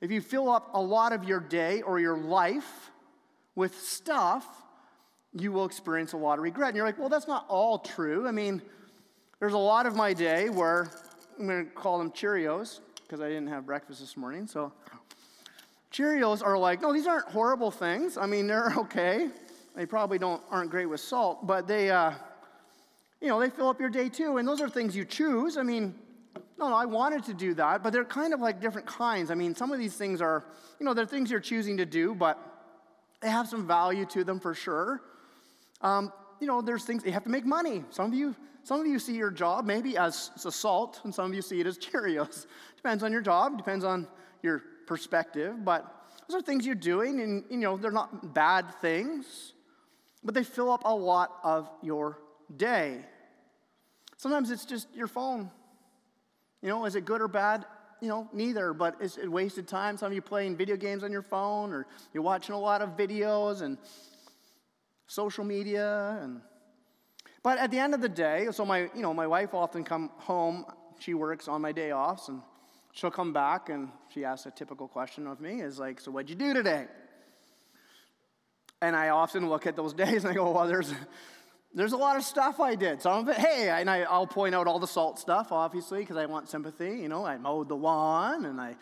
If 0.00 0.10
you 0.10 0.20
fill 0.20 0.50
up 0.50 0.70
a 0.74 0.80
lot 0.80 1.12
of 1.12 1.24
your 1.24 1.40
day 1.40 1.82
or 1.82 1.98
your 1.98 2.18
life 2.18 2.90
with 3.54 3.80
stuff, 3.80 4.44
you 5.32 5.52
will 5.52 5.64
experience 5.64 6.12
a 6.12 6.16
lot 6.16 6.38
of 6.38 6.44
regret. 6.44 6.68
And 6.68 6.76
you're 6.76 6.86
like, 6.86 6.98
well, 6.98 7.08
that's 7.08 7.28
not 7.28 7.46
all 7.48 7.78
true. 7.78 8.26
I 8.26 8.30
mean, 8.30 8.60
there's 9.40 9.54
a 9.54 9.58
lot 9.58 9.86
of 9.86 9.94
my 9.94 10.12
day 10.12 10.48
where 10.48 10.88
I'm 11.38 11.46
going 11.46 11.64
to 11.64 11.70
call 11.70 11.98
them 11.98 12.10
Cheerios 12.10 12.80
because 13.02 13.20
I 13.20 13.28
didn't 13.28 13.48
have 13.48 13.66
breakfast 13.66 14.00
this 14.00 14.16
morning. 14.16 14.46
So, 14.46 14.72
Cheerios 15.92 16.44
are 16.44 16.58
like, 16.58 16.82
no, 16.82 16.92
these 16.92 17.06
aren't 17.06 17.28
horrible 17.28 17.70
things. 17.70 18.18
I 18.18 18.26
mean, 18.26 18.46
they're 18.46 18.72
okay. 18.78 19.30
They 19.74 19.86
probably 19.86 20.18
don't 20.18 20.42
aren't 20.50 20.70
great 20.70 20.86
with 20.86 21.00
salt, 21.00 21.46
but 21.46 21.66
they, 21.66 21.90
uh, 21.90 22.12
you 23.20 23.28
know, 23.28 23.40
they 23.40 23.50
fill 23.50 23.68
up 23.68 23.80
your 23.80 23.90
day 23.90 24.08
too. 24.08 24.38
And 24.38 24.46
those 24.46 24.60
are 24.60 24.68
things 24.68 24.96
you 24.96 25.04
choose. 25.04 25.56
I 25.56 25.62
mean, 25.62 25.94
no, 26.58 26.74
I 26.74 26.86
wanted 26.86 27.24
to 27.24 27.34
do 27.34 27.54
that, 27.54 27.82
but 27.82 27.92
they're 27.92 28.04
kind 28.04 28.32
of 28.32 28.40
like 28.40 28.60
different 28.60 28.86
kinds. 28.86 29.30
I 29.30 29.34
mean, 29.34 29.54
some 29.54 29.72
of 29.72 29.78
these 29.78 29.94
things 29.94 30.22
are, 30.22 30.44
you 30.80 30.86
know, 30.86 30.94
they're 30.94 31.06
things 31.06 31.30
you're 31.30 31.40
choosing 31.40 31.76
to 31.76 31.86
do, 31.86 32.14
but 32.14 32.38
they 33.20 33.28
have 33.28 33.46
some 33.46 33.66
value 33.66 34.06
to 34.06 34.24
them 34.24 34.40
for 34.40 34.54
sure. 34.54 35.02
Um, 35.82 36.12
you 36.40 36.46
know, 36.46 36.62
there's 36.62 36.84
things 36.84 37.04
you 37.04 37.12
have 37.12 37.24
to 37.24 37.30
make 37.30 37.44
money. 37.44 37.84
Some 37.90 38.06
of 38.06 38.14
you, 38.14 38.34
some 38.62 38.80
of 38.80 38.86
you 38.86 38.98
see 38.98 39.14
your 39.14 39.30
job 39.30 39.66
maybe 39.66 39.96
as 39.96 40.30
salt, 40.36 41.00
and 41.04 41.14
some 41.14 41.26
of 41.26 41.34
you 41.34 41.42
see 41.42 41.60
it 41.60 41.66
as 41.66 41.78
Cheerios. 41.78 42.46
depends 42.76 43.02
on 43.02 43.12
your 43.12 43.22
job, 43.22 43.58
depends 43.58 43.84
on 43.84 44.06
your 44.42 44.62
perspective, 44.86 45.64
but 45.64 45.92
those 46.28 46.40
are 46.40 46.42
things 46.42 46.64
you're 46.64 46.74
doing, 46.74 47.20
and 47.20 47.44
you 47.50 47.58
know, 47.58 47.76
they're 47.76 47.90
not 47.90 48.34
bad 48.34 48.74
things, 48.80 49.52
but 50.24 50.34
they 50.34 50.42
fill 50.42 50.70
up 50.70 50.82
a 50.84 50.94
lot 50.94 51.38
of 51.44 51.70
your 51.82 52.18
day. 52.56 53.04
Sometimes 54.16 54.50
it's 54.50 54.64
just 54.64 54.88
your 54.94 55.06
phone. 55.06 55.50
You 56.62 56.68
know, 56.68 56.84
is 56.84 56.96
it 56.96 57.04
good 57.04 57.20
or 57.20 57.28
bad? 57.28 57.64
You 58.00 58.08
know, 58.08 58.28
neither, 58.32 58.72
but 58.72 58.96
is 59.00 59.16
it 59.16 59.30
wasted 59.30 59.66
time? 59.66 59.96
Some 59.96 60.08
of 60.08 60.12
you 60.12 60.22
playing 60.22 60.56
video 60.56 60.76
games 60.76 61.02
on 61.02 61.12
your 61.12 61.22
phone, 61.22 61.72
or 61.72 61.86
you're 62.12 62.22
watching 62.22 62.54
a 62.54 62.58
lot 62.58 62.82
of 62.82 62.90
videos 62.96 63.62
and 63.62 63.78
social 65.06 65.44
media 65.44 66.18
and 66.22 66.40
but 67.46 67.58
at 67.58 67.70
the 67.70 67.78
end 67.78 67.94
of 67.94 68.00
the 68.00 68.08
day, 68.08 68.48
so 68.50 68.64
my, 68.64 68.90
you 68.92 69.02
know, 69.02 69.14
my 69.14 69.28
wife 69.28 69.54
often 69.54 69.84
come 69.84 70.10
home, 70.16 70.64
she 70.98 71.14
works 71.14 71.46
on 71.46 71.62
my 71.62 71.70
day 71.70 71.92
offs, 71.92 72.26
and 72.26 72.42
she'll 72.90 73.12
come 73.12 73.32
back 73.32 73.68
and 73.68 73.88
she 74.12 74.24
asks 74.24 74.46
a 74.46 74.50
typical 74.50 74.88
question 74.88 75.28
of 75.28 75.40
me 75.40 75.60
is 75.60 75.78
like, 75.78 76.00
so 76.00 76.10
what'd 76.10 76.28
you 76.28 76.34
do 76.34 76.52
today? 76.52 76.86
And 78.82 78.96
I 78.96 79.10
often 79.10 79.48
look 79.48 79.64
at 79.64 79.76
those 79.76 79.92
days 80.04 80.24
and 80.24 80.32
I 80.32 80.34
go, 80.34 80.50
well, 80.50 80.66
there's 80.66 80.92
there's 81.76 81.92
a 81.92 81.96
lot 81.96 82.16
of 82.16 82.24
stuff 82.24 82.58
I 82.58 82.74
did. 82.74 83.02
Some 83.02 83.28
of 83.28 83.28
it, 83.28 83.36
hey, 83.36 83.68
and 83.68 83.90
I, 83.90 84.18
will 84.18 84.26
point 84.26 84.54
out 84.54 84.66
all 84.66 84.78
the 84.78 84.86
salt 84.86 85.18
stuff, 85.18 85.52
obviously, 85.52 86.00
because 86.00 86.16
I 86.16 86.24
want 86.24 86.48
sympathy. 86.48 86.96
You 86.98 87.08
know, 87.08 87.26
I 87.26 87.36
mowed 87.36 87.68
the 87.68 87.76
lawn 87.76 88.46
and 88.46 88.58
I 88.58 88.76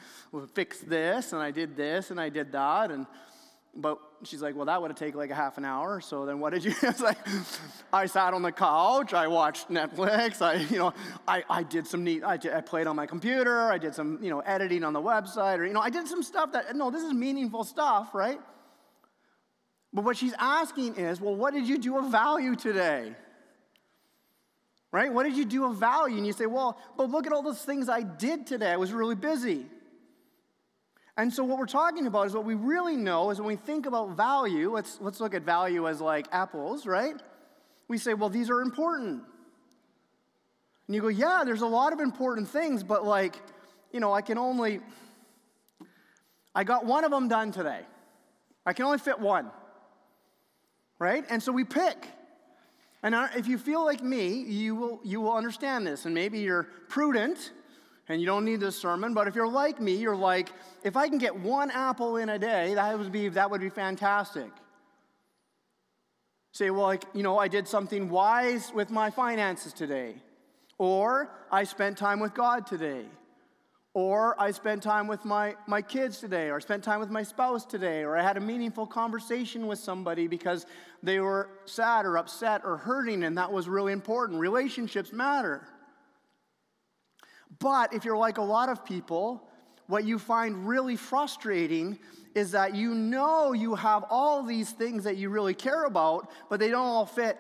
fixed 0.54 0.88
this 0.88 1.32
and 1.32 1.42
I 1.42 1.50
did 1.50 1.76
this 1.76 2.12
and 2.12 2.20
I 2.20 2.28
did 2.28 2.52
that. 2.52 2.92
And 2.92 3.06
but 3.76 3.98
she's 4.22 4.40
like, 4.40 4.54
well, 4.54 4.66
that 4.66 4.80
would 4.80 4.92
have 4.92 4.98
taken 4.98 5.18
like 5.18 5.30
a 5.30 5.34
half 5.34 5.58
an 5.58 5.64
hour. 5.64 6.00
So 6.00 6.24
then 6.24 6.38
what 6.38 6.52
did 6.52 6.64
you? 6.64 6.72
It's 6.82 7.00
like, 7.00 7.18
I 7.92 8.06
sat 8.06 8.32
on 8.32 8.42
the 8.42 8.52
couch, 8.52 9.12
I 9.12 9.26
watched 9.26 9.68
Netflix, 9.68 10.40
I, 10.40 10.54
you 10.54 10.78
know, 10.78 10.94
I, 11.26 11.42
I 11.50 11.64
did 11.64 11.88
some 11.88 12.04
neat, 12.04 12.22
I, 12.22 12.36
did, 12.36 12.52
I 12.52 12.60
played 12.60 12.86
on 12.86 12.94
my 12.94 13.06
computer, 13.06 13.72
I 13.72 13.78
did 13.78 13.94
some, 13.94 14.20
you 14.22 14.30
know, 14.30 14.38
editing 14.40 14.84
on 14.84 14.92
the 14.92 15.02
website, 15.02 15.58
or, 15.58 15.66
you 15.66 15.72
know, 15.72 15.80
I 15.80 15.90
did 15.90 16.06
some 16.06 16.22
stuff 16.22 16.52
that, 16.52 16.76
no, 16.76 16.92
this 16.92 17.02
is 17.02 17.12
meaningful 17.12 17.64
stuff, 17.64 18.14
right? 18.14 18.38
But 19.94 20.04
what 20.04 20.16
she's 20.16 20.34
asking 20.38 20.96
is, 20.96 21.20
well, 21.20 21.36
what 21.36 21.54
did 21.54 21.68
you 21.68 21.78
do 21.78 21.96
of 21.98 22.10
value 22.10 22.56
today? 22.56 23.14
Right? 24.90 25.12
What 25.12 25.22
did 25.22 25.36
you 25.36 25.44
do 25.44 25.66
of 25.66 25.76
value? 25.76 26.16
And 26.16 26.26
you 26.26 26.32
say, 26.32 26.46
well, 26.46 26.78
but 26.96 27.10
look 27.10 27.26
at 27.26 27.32
all 27.32 27.42
those 27.42 27.62
things 27.62 27.88
I 27.88 28.02
did 28.02 28.46
today. 28.46 28.72
I 28.72 28.76
was 28.76 28.92
really 28.92 29.14
busy. 29.14 29.66
And 31.16 31.32
so, 31.32 31.44
what 31.44 31.58
we're 31.58 31.66
talking 31.66 32.08
about 32.08 32.26
is 32.26 32.34
what 32.34 32.44
we 32.44 32.54
really 32.54 32.96
know 32.96 33.30
is 33.30 33.38
when 33.38 33.46
we 33.46 33.54
think 33.54 33.86
about 33.86 34.16
value, 34.16 34.72
let's, 34.72 34.98
let's 35.00 35.20
look 35.20 35.32
at 35.32 35.42
value 35.42 35.86
as 35.86 36.00
like 36.00 36.26
apples, 36.32 36.86
right? 36.86 37.14
We 37.86 37.98
say, 37.98 38.14
well, 38.14 38.30
these 38.30 38.50
are 38.50 38.60
important. 38.60 39.22
And 40.88 40.94
you 40.94 41.00
go, 41.00 41.08
yeah, 41.08 41.42
there's 41.44 41.62
a 41.62 41.66
lot 41.66 41.92
of 41.92 42.00
important 42.00 42.48
things, 42.48 42.82
but 42.82 43.04
like, 43.04 43.36
you 43.92 44.00
know, 44.00 44.12
I 44.12 44.22
can 44.22 44.38
only, 44.38 44.80
I 46.52 46.64
got 46.64 46.84
one 46.84 47.04
of 47.04 47.12
them 47.12 47.28
done 47.28 47.52
today. 47.52 47.82
I 48.66 48.72
can 48.72 48.84
only 48.86 48.98
fit 48.98 49.20
one 49.20 49.52
right? 50.98 51.24
And 51.28 51.42
so 51.42 51.52
we 51.52 51.64
pick. 51.64 52.08
And 53.02 53.14
if 53.36 53.46
you 53.46 53.58
feel 53.58 53.84
like 53.84 54.02
me, 54.02 54.42
you 54.44 54.74
will, 54.74 55.00
you 55.04 55.20
will 55.20 55.34
understand 55.34 55.86
this. 55.86 56.06
And 56.06 56.14
maybe 56.14 56.38
you're 56.38 56.64
prudent 56.88 57.52
and 58.08 58.20
you 58.20 58.26
don't 58.26 58.44
need 58.44 58.60
this 58.60 58.76
sermon, 58.76 59.14
but 59.14 59.28
if 59.28 59.34
you're 59.34 59.48
like 59.48 59.80
me, 59.80 59.94
you're 59.96 60.16
like, 60.16 60.50
if 60.82 60.96
I 60.96 61.08
can 61.08 61.18
get 61.18 61.34
one 61.34 61.70
apple 61.70 62.16
in 62.18 62.28
a 62.28 62.38
day, 62.38 62.74
that 62.74 62.98
would 62.98 63.12
be, 63.12 63.28
that 63.30 63.50
would 63.50 63.60
be 63.60 63.70
fantastic. 63.70 64.50
Say, 66.52 66.70
well, 66.70 66.82
like, 66.82 67.04
you 67.14 67.22
know, 67.22 67.38
I 67.38 67.48
did 67.48 67.66
something 67.66 68.10
wise 68.10 68.72
with 68.74 68.90
my 68.90 69.10
finances 69.10 69.72
today. 69.72 70.16
Or 70.78 71.30
I 71.50 71.64
spent 71.64 71.96
time 71.96 72.20
with 72.20 72.34
God 72.34 72.66
today. 72.66 73.06
Or 73.94 74.38
I 74.40 74.50
spent 74.50 74.82
time 74.82 75.06
with 75.06 75.24
my, 75.24 75.54
my 75.68 75.80
kids 75.80 76.18
today, 76.18 76.48
or 76.48 76.56
I 76.56 76.58
spent 76.58 76.82
time 76.82 76.98
with 76.98 77.10
my 77.10 77.22
spouse 77.22 77.64
today, 77.64 78.02
or 78.02 78.16
I 78.16 78.22
had 78.22 78.36
a 78.36 78.40
meaningful 78.40 78.88
conversation 78.88 79.68
with 79.68 79.78
somebody 79.78 80.26
because 80.26 80.66
they 81.00 81.20
were 81.20 81.48
sad 81.64 82.04
or 82.04 82.18
upset 82.18 82.62
or 82.64 82.76
hurting, 82.76 83.22
and 83.22 83.38
that 83.38 83.52
was 83.52 83.68
really 83.68 83.92
important. 83.92 84.40
Relationships 84.40 85.12
matter. 85.12 85.62
But 87.60 87.94
if 87.94 88.04
you're 88.04 88.16
like 88.16 88.38
a 88.38 88.42
lot 88.42 88.68
of 88.68 88.84
people, 88.84 89.48
what 89.86 90.04
you 90.04 90.18
find 90.18 90.66
really 90.66 90.96
frustrating 90.96 91.98
is 92.34 92.50
that 92.50 92.74
you 92.74 92.94
know 92.94 93.52
you 93.52 93.76
have 93.76 94.04
all 94.10 94.42
these 94.42 94.70
things 94.70 95.04
that 95.04 95.16
you 95.16 95.28
really 95.28 95.54
care 95.54 95.84
about, 95.84 96.30
but 96.50 96.58
they 96.58 96.68
don't 96.68 96.86
all 96.86 97.06
fit 97.06 97.38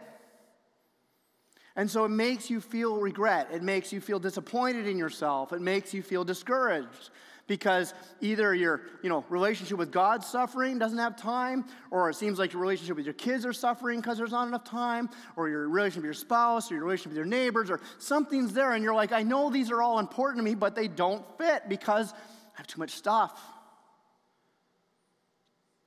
and 1.76 1.90
so 1.90 2.04
it 2.04 2.10
makes 2.10 2.50
you 2.50 2.60
feel 2.60 2.96
regret. 2.96 3.48
It 3.52 3.62
makes 3.62 3.92
you 3.92 4.00
feel 4.00 4.18
disappointed 4.18 4.86
in 4.86 4.96
yourself. 4.96 5.52
It 5.52 5.60
makes 5.60 5.92
you 5.92 6.02
feel 6.02 6.24
discouraged 6.24 7.10
because 7.46 7.92
either 8.20 8.54
your 8.54 8.82
you 9.02 9.08
know, 9.08 9.24
relationship 9.28 9.76
with 9.76 9.90
God's 9.90 10.26
suffering, 10.26 10.78
doesn't 10.78 10.98
have 10.98 11.16
time, 11.16 11.64
or 11.90 12.08
it 12.08 12.14
seems 12.14 12.38
like 12.38 12.52
your 12.52 12.62
relationship 12.62 12.96
with 12.96 13.04
your 13.04 13.14
kids 13.14 13.44
are 13.44 13.52
suffering 13.52 14.00
because 14.00 14.16
there's 14.16 14.30
not 14.30 14.48
enough 14.48 14.64
time, 14.64 15.10
or 15.36 15.48
your 15.48 15.68
relationship 15.68 16.02
with 16.02 16.06
your 16.06 16.14
spouse, 16.14 16.70
or 16.70 16.74
your 16.74 16.84
relationship 16.84 17.10
with 17.10 17.16
your 17.18 17.26
neighbors, 17.26 17.70
or 17.70 17.80
something's 17.98 18.52
there, 18.54 18.72
and 18.72 18.82
you're 18.82 18.94
like, 18.94 19.12
I 19.12 19.22
know 19.22 19.50
these 19.50 19.70
are 19.70 19.82
all 19.82 19.98
important 19.98 20.38
to 20.38 20.44
me, 20.44 20.54
but 20.54 20.74
they 20.74 20.88
don't 20.88 21.24
fit 21.36 21.68
because 21.68 22.12
I 22.12 22.58
have 22.58 22.66
too 22.66 22.78
much 22.78 22.92
stuff. 22.92 23.38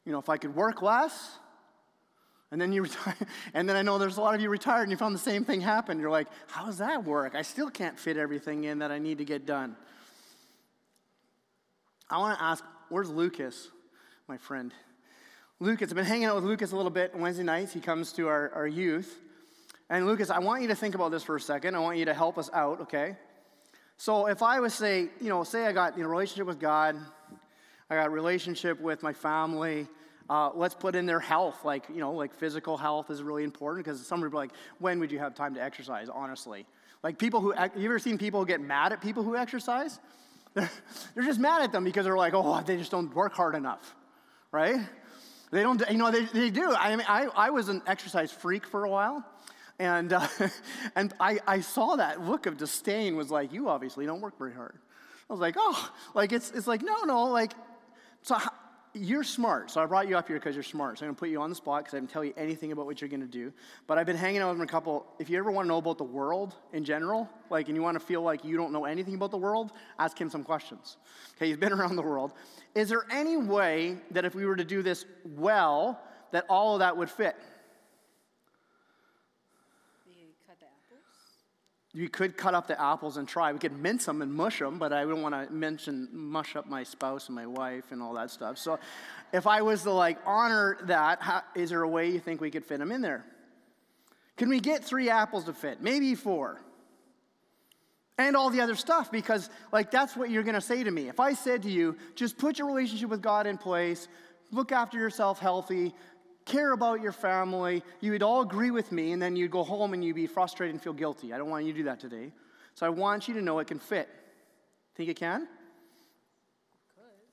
You 0.06 0.12
know, 0.12 0.20
if 0.20 0.30
I 0.30 0.38
could 0.38 0.56
work 0.56 0.82
less, 0.82 1.38
and 2.52 2.62
then 2.62 2.72
you 2.72 2.84
retire, 2.84 3.16
and 3.54 3.68
then 3.68 3.76
I 3.76 3.82
know 3.82 3.98
there's 3.98 4.18
a 4.18 4.22
lot 4.22 4.36
of 4.36 4.42
you 4.42 4.50
retired 4.50 4.84
and 4.84 4.92
you 4.92 4.98
found 4.98 5.14
the 5.14 5.20
same 5.20 5.44
thing 5.44 5.62
happen. 5.62 6.00
You're 6.00 6.12
like, 6.12 6.28
how 6.48 6.66
does 6.66 6.78
that 6.78 7.04
work? 7.04 7.36
I 7.36 7.42
still 7.42 7.70
can't 7.70 8.00
fit 8.00 8.18
everything 8.18 8.64
in 8.64 8.80
that 8.80 8.92
I 8.92 9.00
need 9.00 9.18
to 9.18 9.26
get 9.26 9.46
done. 9.46 9.76
I 12.10 12.20
want 12.20 12.38
to 12.38 12.44
ask, 12.44 12.64
where's 12.90 13.10
Lucas, 13.10 13.68
my 14.28 14.38
friend? 14.38 14.74
Lucas, 15.60 15.90
I've 15.90 15.96
been 15.96 16.06
hanging 16.06 16.26
out 16.26 16.36
with 16.36 16.46
Lucas 16.46 16.72
a 16.72 16.76
little 16.76 16.92
bit 16.92 17.14
on 17.14 17.22
Wednesday 17.22 17.44
nights. 17.44 17.74
He 17.74 17.82
comes 17.82 18.14
to 18.14 18.28
our, 18.28 18.52
our 18.54 18.68
youth. 18.68 19.20
And 19.90 20.06
Lucas, 20.06 20.30
I 20.30 20.40
want 20.40 20.62
you 20.62 20.68
to 20.70 20.76
think 20.76 20.96
about 20.96 21.12
this 21.12 21.24
for 21.24 21.36
a 21.36 21.42
second. 21.42 21.76
I 21.76 21.80
want 21.80 21.98
you 21.98 22.06
to 22.06 22.14
help 22.14 22.38
us 22.38 22.50
out, 22.54 22.82
okay? 22.82 23.18
So 23.98 24.28
if 24.28 24.44
I 24.44 24.60
was 24.60 24.74
say, 24.74 25.10
you 25.20 25.30
know, 25.30 25.44
say 25.44 25.66
I 25.66 25.72
got 25.72 25.98
know 25.98 26.08
relationship 26.08 26.46
with 26.46 26.60
God, 26.60 26.96
I 27.90 27.96
got 27.96 28.12
relationship 28.12 28.80
with 28.80 29.02
my 29.02 29.14
family. 29.14 29.88
Uh, 30.30 30.50
let's 30.54 30.76
put 30.76 30.96
in 30.96 31.06
their 31.06 31.20
health, 31.20 31.64
like 31.64 31.86
you 31.90 32.00
know, 32.00 32.12
like 32.12 32.34
physical 32.34 32.78
health 32.78 33.10
is 33.10 33.24
really 33.24 33.44
important 33.44 33.86
because 33.86 34.06
some 34.06 34.22
people 34.22 34.38
are 34.38 34.44
like, 34.44 34.52
when 34.80 35.00
would 35.00 35.12
you 35.12 35.20
have 35.20 35.34
time 35.34 35.54
to 35.54 35.64
exercise? 35.64 36.10
Honestly, 36.10 36.66
like 37.04 37.18
people 37.18 37.40
who 37.40 37.54
you 37.76 37.86
ever 37.86 38.00
seen 38.00 38.18
people 38.18 38.44
get 38.44 38.60
mad 38.60 38.92
at 38.92 39.02
people 39.02 39.24
who 39.24 39.36
exercise? 39.36 40.00
They're, 40.54 40.70
they're 41.16 41.24
just 41.24 41.40
mad 41.40 41.62
at 41.62 41.72
them 41.72 41.84
because 41.84 42.06
they're 42.06 42.18
like, 42.18 42.34
oh, 42.34 42.62
they 42.66 42.78
just 42.78 42.92
don't 42.92 43.14
work 43.16 43.34
hard 43.34 43.56
enough, 43.56 43.96
right? 44.52 44.80
They 45.52 45.64
don't, 45.64 45.82
you 45.90 45.98
know, 45.98 46.12
they, 46.12 46.26
they 46.26 46.50
do. 46.50 46.74
I 46.74 46.96
mean, 46.96 47.06
I, 47.08 47.28
I 47.36 47.50
was 47.52 47.70
an 47.70 47.82
exercise 47.88 48.32
freak 48.32 48.68
for 48.68 48.84
a 48.84 48.90
while. 48.90 49.26
And, 49.80 50.12
uh, 50.12 50.28
and 50.96 51.14
I, 51.20 51.40
I 51.48 51.62
saw 51.62 51.96
that 51.96 52.22
look 52.22 52.48
of 52.48 52.58
disdain 52.58 53.16
was 53.16 53.32
like, 53.32 53.54
you 53.54 53.70
obviously 53.70 54.06
don't 54.06 54.22
work 54.22 54.38
very 54.38 54.54
hard. 54.54 54.78
I 55.30 55.34
was 55.34 55.40
like, 55.40 55.56
oh, 55.58 55.92
like 56.14 56.32
it's, 56.32 56.52
it's 56.52 56.68
like, 56.68 56.82
no, 56.82 57.04
no, 57.04 57.26
like, 57.26 57.54
so 58.24 58.38
you're 58.98 59.24
smart. 59.24 59.72
So 59.72 59.82
I 59.82 59.86
brought 59.86 60.08
you 60.08 60.18
up 60.18 60.28
here 60.28 60.38
because 60.38 60.56
you're 60.56 60.64
smart. 60.64 61.00
So 61.00 61.06
I'm 61.06 61.10
going 61.10 61.16
to 61.16 61.20
put 61.20 61.30
you 61.30 61.42
on 61.42 61.50
the 61.50 61.56
spot 61.56 61.84
because 61.84 61.94
I 61.94 62.00
didn't 62.00 62.12
tell 62.12 62.24
you 62.24 62.34
anything 62.38 62.72
about 62.72 62.86
what 62.86 63.02
you're 63.02 63.10
going 63.10 63.22
to 63.22 63.28
do. 63.28 63.54
But 63.86 63.98
I've 63.98 64.06
been 64.06 64.18
hanging 64.18 64.42
out 64.42 64.54
with 64.54 64.62
a 64.62 64.72
couple. 64.72 65.06
If 65.20 65.30
you 65.30 65.38
ever 65.38 65.52
want 65.52 65.66
to 65.66 65.70
know 65.70 65.78
about 65.78 65.98
the 65.98 66.04
world 66.04 66.56
in 66.74 66.84
general, 66.84 67.30
like, 67.50 67.68
and 67.68 67.76
you 67.76 67.82
want 67.82 67.96
to 68.00 68.06
feel 68.06 68.22
like 68.22 68.44
you 68.44 68.58
don't 68.58 68.72
know 68.72 68.86
anything 68.86 69.16
about 69.16 69.32
the 69.32 69.38
world, 69.38 69.72
ask 70.00 70.20
him 70.20 70.30
some 70.30 70.44
questions. 70.44 70.98
Okay, 71.36 71.48
he's 71.48 71.58
been 71.58 71.74
around 71.80 71.96
the 71.96 72.02
world. 72.02 72.34
Is 72.76 72.90
there 72.90 73.06
any 73.12 73.38
way 73.38 73.98
that 74.12 74.26
if 74.26 74.36
we 74.36 74.46
were 74.46 74.56
to 74.56 74.66
do 74.66 74.82
this 74.82 75.06
well, 75.24 76.02
that 76.32 76.46
all 76.50 76.76
of 76.76 76.80
that 76.80 76.96
would 76.96 77.10
fit? 77.10 77.36
You 81.98 82.10
could 82.10 82.38
cut 82.38 82.54
up 82.54 82.68
the 82.68 82.80
apples 82.80 83.18
and 83.18 83.28
try. 83.28 83.52
We 83.52 83.58
could 83.58 83.76
mince 83.76 84.06
them 84.06 84.22
and 84.22 84.32
mush 84.32 84.60
them, 84.60 84.78
but 84.78 84.94
I 84.94 85.02
don't 85.02 85.24
want 85.24 85.34
to 85.34 85.52
mention 85.52 86.08
mush 86.12 86.56
up 86.56 86.68
my 86.68 86.84
spouse 86.84 87.26
and 87.26 87.36
my 87.36 87.48
wife 87.48 87.92
and 87.92 88.04
all 88.04 88.14
that 88.14 88.30
stuff. 88.30 88.60
So, 88.60 88.78
if 89.34 89.48
I 89.48 89.64
was 89.64 89.82
to 89.82 89.92
like 89.92 90.20
honor 90.24 90.78
that, 90.84 91.24
how, 91.24 91.42
is 91.56 91.72
there 91.72 91.82
a 91.82 91.88
way 91.88 92.12
you 92.12 92.20
think 92.20 92.40
we 92.40 92.52
could 92.52 92.64
fit 92.64 92.78
them 92.78 92.92
in 92.92 93.02
there? 93.02 93.26
Can 94.36 94.48
we 94.48 94.60
get 94.60 94.84
three 94.84 95.10
apples 95.10 95.46
to 95.46 95.54
fit? 95.54 95.82
Maybe 95.82 96.14
four. 96.14 96.62
And 98.20 98.36
all 98.36 98.52
the 98.52 98.62
other 98.62 98.76
stuff, 98.76 99.12
because 99.12 99.50
like 99.72 99.90
that's 99.90 100.16
what 100.16 100.30
you're 100.30 100.44
going 100.44 100.54
to 100.54 100.62
say 100.62 100.84
to 100.84 100.92
me. 100.92 101.10
If 101.10 101.20
I 101.20 101.34
said 101.34 101.64
to 101.64 101.72
you, 101.72 101.98
just 102.14 102.38
put 102.38 102.60
your 102.60 102.68
relationship 102.68 103.10
with 103.10 103.24
God 103.24 103.48
in 103.48 103.58
place, 103.58 104.08
look 104.52 104.72
after 104.72 105.00
yourself 105.00 105.40
healthy, 105.40 105.96
care 106.48 106.72
about 106.72 107.02
your 107.02 107.12
family, 107.12 107.84
you 108.02 108.14
would 108.14 108.24
all 108.24 108.42
agree 108.42 108.72
with 108.72 108.92
me, 108.92 109.12
and 109.12 109.22
then 109.22 109.36
you'd 109.36 109.52
go 109.52 109.64
home 109.64 109.94
and 109.94 110.04
you'd 110.04 110.16
be 110.16 110.28
frustrated 110.28 110.74
and 110.74 110.82
feel 110.82 110.94
guilty. 110.94 111.34
I 111.34 111.38
don't 111.38 111.50
want 111.50 111.66
you 111.66 111.74
to 111.74 111.78
do 111.78 111.84
that 111.86 112.00
today. 112.00 112.32
So 112.74 112.86
I 112.86 112.90
want 112.90 113.28
you 113.28 113.36
to 113.36 113.42
know 113.42 113.60
it 113.60 113.68
can 113.68 113.80
fit. 113.80 114.10
Think 114.96 115.10
it 115.10 115.18
can? 115.18 115.48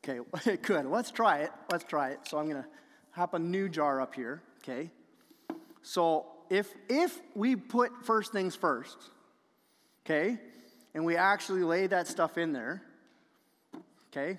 Okay, 0.06 0.20
it 0.50 0.62
could. 0.62 0.86
Let's 0.86 1.10
try 1.10 1.38
it. 1.38 1.50
Let's 1.70 1.84
try 1.84 2.10
it. 2.10 2.20
So 2.28 2.38
I'm 2.38 2.48
going 2.48 2.62
to 2.62 2.68
hop 3.12 3.34
a 3.34 3.38
new 3.38 3.68
jar 3.68 4.00
up 4.00 4.14
here. 4.14 4.42
Okay. 4.62 4.90
So 5.82 6.26
if 6.50 6.72
if 6.88 7.20
we 7.34 7.56
put 7.56 8.04
first 8.04 8.32
things 8.32 8.56
first, 8.56 8.96
okay, 10.04 10.38
and 10.94 11.04
we 11.04 11.16
actually 11.16 11.62
lay 11.62 11.86
that 11.86 12.06
stuff 12.06 12.38
in 12.38 12.52
there, 12.52 12.82
okay, 14.10 14.38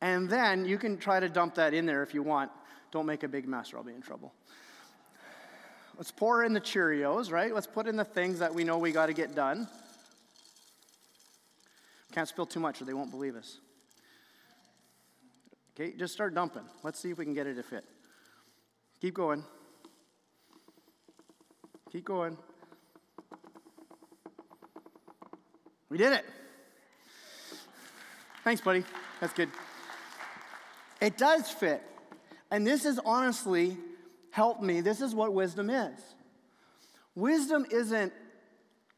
and 0.00 0.28
then 0.28 0.64
you 0.64 0.78
can 0.78 0.98
try 0.98 1.20
to 1.20 1.28
dump 1.28 1.56
that 1.56 1.74
in 1.74 1.86
there 1.86 2.02
if 2.02 2.14
you 2.14 2.22
want. 2.22 2.50
Don't 2.90 3.06
make 3.06 3.22
a 3.22 3.28
big 3.28 3.46
mess 3.46 3.72
or 3.72 3.78
I'll 3.78 3.84
be 3.84 3.94
in 3.94 4.02
trouble. 4.02 4.32
Let's 5.96 6.10
pour 6.10 6.44
in 6.44 6.52
the 6.52 6.60
Cheerios, 6.60 7.30
right? 7.30 7.54
Let's 7.54 7.66
put 7.66 7.86
in 7.86 7.96
the 7.96 8.04
things 8.04 8.38
that 8.38 8.54
we 8.54 8.64
know 8.64 8.78
we 8.78 8.90
got 8.90 9.06
to 9.06 9.12
get 9.12 9.34
done. 9.34 9.68
Can't 12.12 12.26
spill 12.26 12.46
too 12.46 12.60
much 12.60 12.80
or 12.80 12.84
they 12.84 12.94
won't 12.94 13.10
believe 13.10 13.36
us. 13.36 13.58
Okay, 15.74 15.92
just 15.96 16.12
start 16.12 16.34
dumping. 16.34 16.64
Let's 16.82 16.98
see 16.98 17.10
if 17.10 17.18
we 17.18 17.24
can 17.24 17.34
get 17.34 17.46
it 17.46 17.54
to 17.54 17.62
fit. 17.62 17.84
Keep 19.00 19.14
going. 19.14 19.44
Keep 21.92 22.04
going. 22.04 22.36
We 25.88 25.98
did 25.98 26.12
it. 26.12 26.24
Thanks, 28.44 28.60
buddy. 28.60 28.84
That's 29.20 29.32
good. 29.32 29.48
It 31.00 31.18
does 31.18 31.50
fit. 31.50 31.82
And 32.50 32.66
this 32.66 32.84
has 32.84 32.98
honestly 33.04 33.76
helped 34.30 34.62
me. 34.62 34.80
This 34.80 35.00
is 35.00 35.14
what 35.14 35.32
wisdom 35.32 35.70
is. 35.70 36.00
Wisdom 37.14 37.66
isn't, 37.70 38.12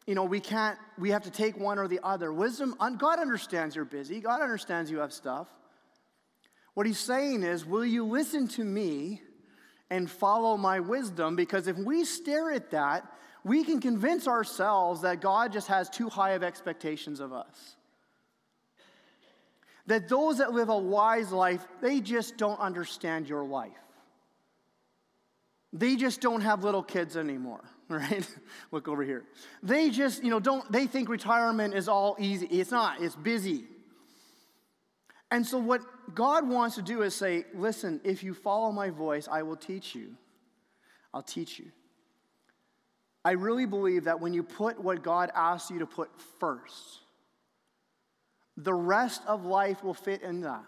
you 0.06 0.14
know, 0.14 0.24
we 0.24 0.40
can't, 0.40 0.78
we 0.98 1.10
have 1.10 1.22
to 1.22 1.30
take 1.30 1.58
one 1.58 1.78
or 1.78 1.88
the 1.88 2.00
other. 2.02 2.32
Wisdom, 2.32 2.74
God 2.98 3.18
understands 3.18 3.76
you're 3.76 3.84
busy, 3.84 4.20
God 4.20 4.42
understands 4.42 4.90
you 4.90 4.98
have 4.98 5.12
stuff. 5.12 5.48
What 6.74 6.86
he's 6.86 6.98
saying 6.98 7.42
is, 7.42 7.66
will 7.66 7.84
you 7.84 8.04
listen 8.04 8.48
to 8.48 8.64
me 8.64 9.20
and 9.90 10.10
follow 10.10 10.56
my 10.56 10.80
wisdom? 10.80 11.36
Because 11.36 11.66
if 11.66 11.76
we 11.76 12.04
stare 12.04 12.50
at 12.50 12.70
that, 12.70 13.04
we 13.44 13.64
can 13.64 13.80
convince 13.80 14.26
ourselves 14.26 15.02
that 15.02 15.20
God 15.20 15.52
just 15.52 15.68
has 15.68 15.90
too 15.90 16.08
high 16.08 16.30
of 16.30 16.42
expectations 16.42 17.20
of 17.20 17.32
us. 17.32 17.76
That 19.92 20.08
those 20.08 20.38
that 20.38 20.54
live 20.54 20.70
a 20.70 20.78
wise 20.78 21.32
life, 21.32 21.68
they 21.82 22.00
just 22.00 22.38
don't 22.38 22.58
understand 22.58 23.28
your 23.28 23.44
life. 23.44 23.72
They 25.70 25.96
just 25.96 26.22
don't 26.22 26.40
have 26.40 26.64
little 26.64 26.82
kids 26.82 27.14
anymore, 27.14 27.60
right? 27.90 28.26
Look 28.70 28.88
over 28.88 29.02
here. 29.02 29.24
They 29.62 29.90
just, 29.90 30.24
you 30.24 30.30
know, 30.30 30.40
don't, 30.40 30.72
they 30.72 30.86
think 30.86 31.10
retirement 31.10 31.74
is 31.74 31.88
all 31.88 32.16
easy. 32.18 32.46
It's 32.46 32.70
not, 32.70 33.02
it's 33.02 33.14
busy. 33.16 33.64
And 35.30 35.46
so, 35.46 35.58
what 35.58 35.82
God 36.14 36.48
wants 36.48 36.76
to 36.76 36.82
do 36.82 37.02
is 37.02 37.14
say, 37.14 37.44
listen, 37.52 38.00
if 38.02 38.24
you 38.24 38.32
follow 38.32 38.72
my 38.72 38.88
voice, 38.88 39.28
I 39.30 39.42
will 39.42 39.56
teach 39.56 39.94
you. 39.94 40.16
I'll 41.12 41.20
teach 41.20 41.58
you. 41.58 41.66
I 43.26 43.32
really 43.32 43.66
believe 43.66 44.04
that 44.04 44.20
when 44.20 44.32
you 44.32 44.42
put 44.42 44.82
what 44.82 45.02
God 45.02 45.30
asks 45.34 45.70
you 45.70 45.80
to 45.80 45.86
put 45.86 46.08
first, 46.40 47.01
the 48.56 48.74
rest 48.74 49.22
of 49.26 49.44
life 49.44 49.82
will 49.82 49.94
fit 49.94 50.22
in 50.22 50.42
that. 50.42 50.64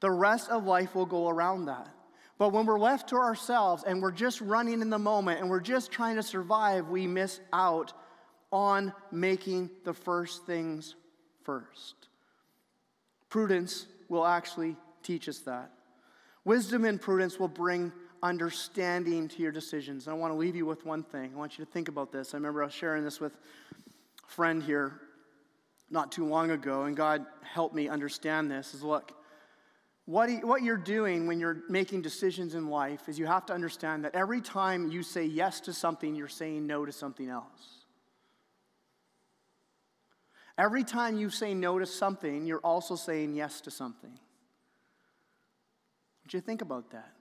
The 0.00 0.10
rest 0.10 0.50
of 0.50 0.64
life 0.64 0.94
will 0.94 1.06
go 1.06 1.28
around 1.28 1.66
that. 1.66 1.88
But 2.36 2.52
when 2.52 2.66
we're 2.66 2.80
left 2.80 3.08
to 3.10 3.16
ourselves 3.16 3.84
and 3.86 4.02
we're 4.02 4.10
just 4.10 4.40
running 4.40 4.82
in 4.82 4.90
the 4.90 4.98
moment 4.98 5.40
and 5.40 5.48
we're 5.48 5.60
just 5.60 5.92
trying 5.92 6.16
to 6.16 6.22
survive, 6.22 6.88
we 6.88 7.06
miss 7.06 7.40
out 7.52 7.92
on 8.50 8.92
making 9.12 9.70
the 9.84 9.94
first 9.94 10.44
things 10.44 10.96
first. 11.44 11.94
Prudence 13.28 13.86
will 14.08 14.26
actually 14.26 14.76
teach 15.02 15.28
us 15.28 15.38
that. 15.40 15.70
Wisdom 16.44 16.84
and 16.84 17.00
prudence 17.00 17.38
will 17.38 17.48
bring 17.48 17.92
understanding 18.22 19.28
to 19.28 19.42
your 19.42 19.52
decisions. 19.52 20.06
And 20.06 20.14
I 20.14 20.18
want 20.18 20.32
to 20.32 20.36
leave 20.36 20.56
you 20.56 20.66
with 20.66 20.84
one 20.84 21.02
thing. 21.02 21.30
I 21.34 21.38
want 21.38 21.56
you 21.56 21.64
to 21.64 21.70
think 21.70 21.88
about 21.88 22.10
this. 22.10 22.34
I 22.34 22.36
remember 22.36 22.62
I 22.62 22.66
was 22.66 22.74
sharing 22.74 23.04
this 23.04 23.20
with 23.20 23.32
a 23.32 24.28
friend 24.28 24.62
here 24.62 25.00
not 25.90 26.12
too 26.12 26.24
long 26.24 26.50
ago, 26.50 26.82
and 26.82 26.96
God 26.96 27.24
helped 27.42 27.74
me 27.74 27.88
understand 27.88 28.50
this 28.50 28.74
is 28.74 28.82
look, 28.82 29.12
what, 30.06 30.28
he, 30.28 30.36
what 30.36 30.62
you're 30.62 30.76
doing 30.76 31.26
when 31.26 31.40
you're 31.40 31.62
making 31.68 32.02
decisions 32.02 32.54
in 32.54 32.68
life 32.68 33.08
is 33.08 33.18
you 33.18 33.26
have 33.26 33.46
to 33.46 33.54
understand 33.54 34.04
that 34.04 34.14
every 34.14 34.40
time 34.40 34.90
you 34.90 35.02
say 35.02 35.24
yes 35.24 35.60
to 35.60 35.72
something, 35.72 36.14
you're 36.14 36.28
saying 36.28 36.66
no 36.66 36.84
to 36.84 36.92
something 36.92 37.28
else. 37.28 37.84
Every 40.58 40.84
time 40.84 41.16
you 41.16 41.30
say 41.30 41.54
no 41.54 41.78
to 41.78 41.86
something, 41.86 42.46
you're 42.46 42.60
also 42.60 42.96
saying 42.96 43.34
yes 43.34 43.60
to 43.62 43.70
something. 43.70 44.18
Would 46.22 46.34
you 46.34 46.40
think 46.40 46.62
about 46.62 46.90
that? 46.90 47.12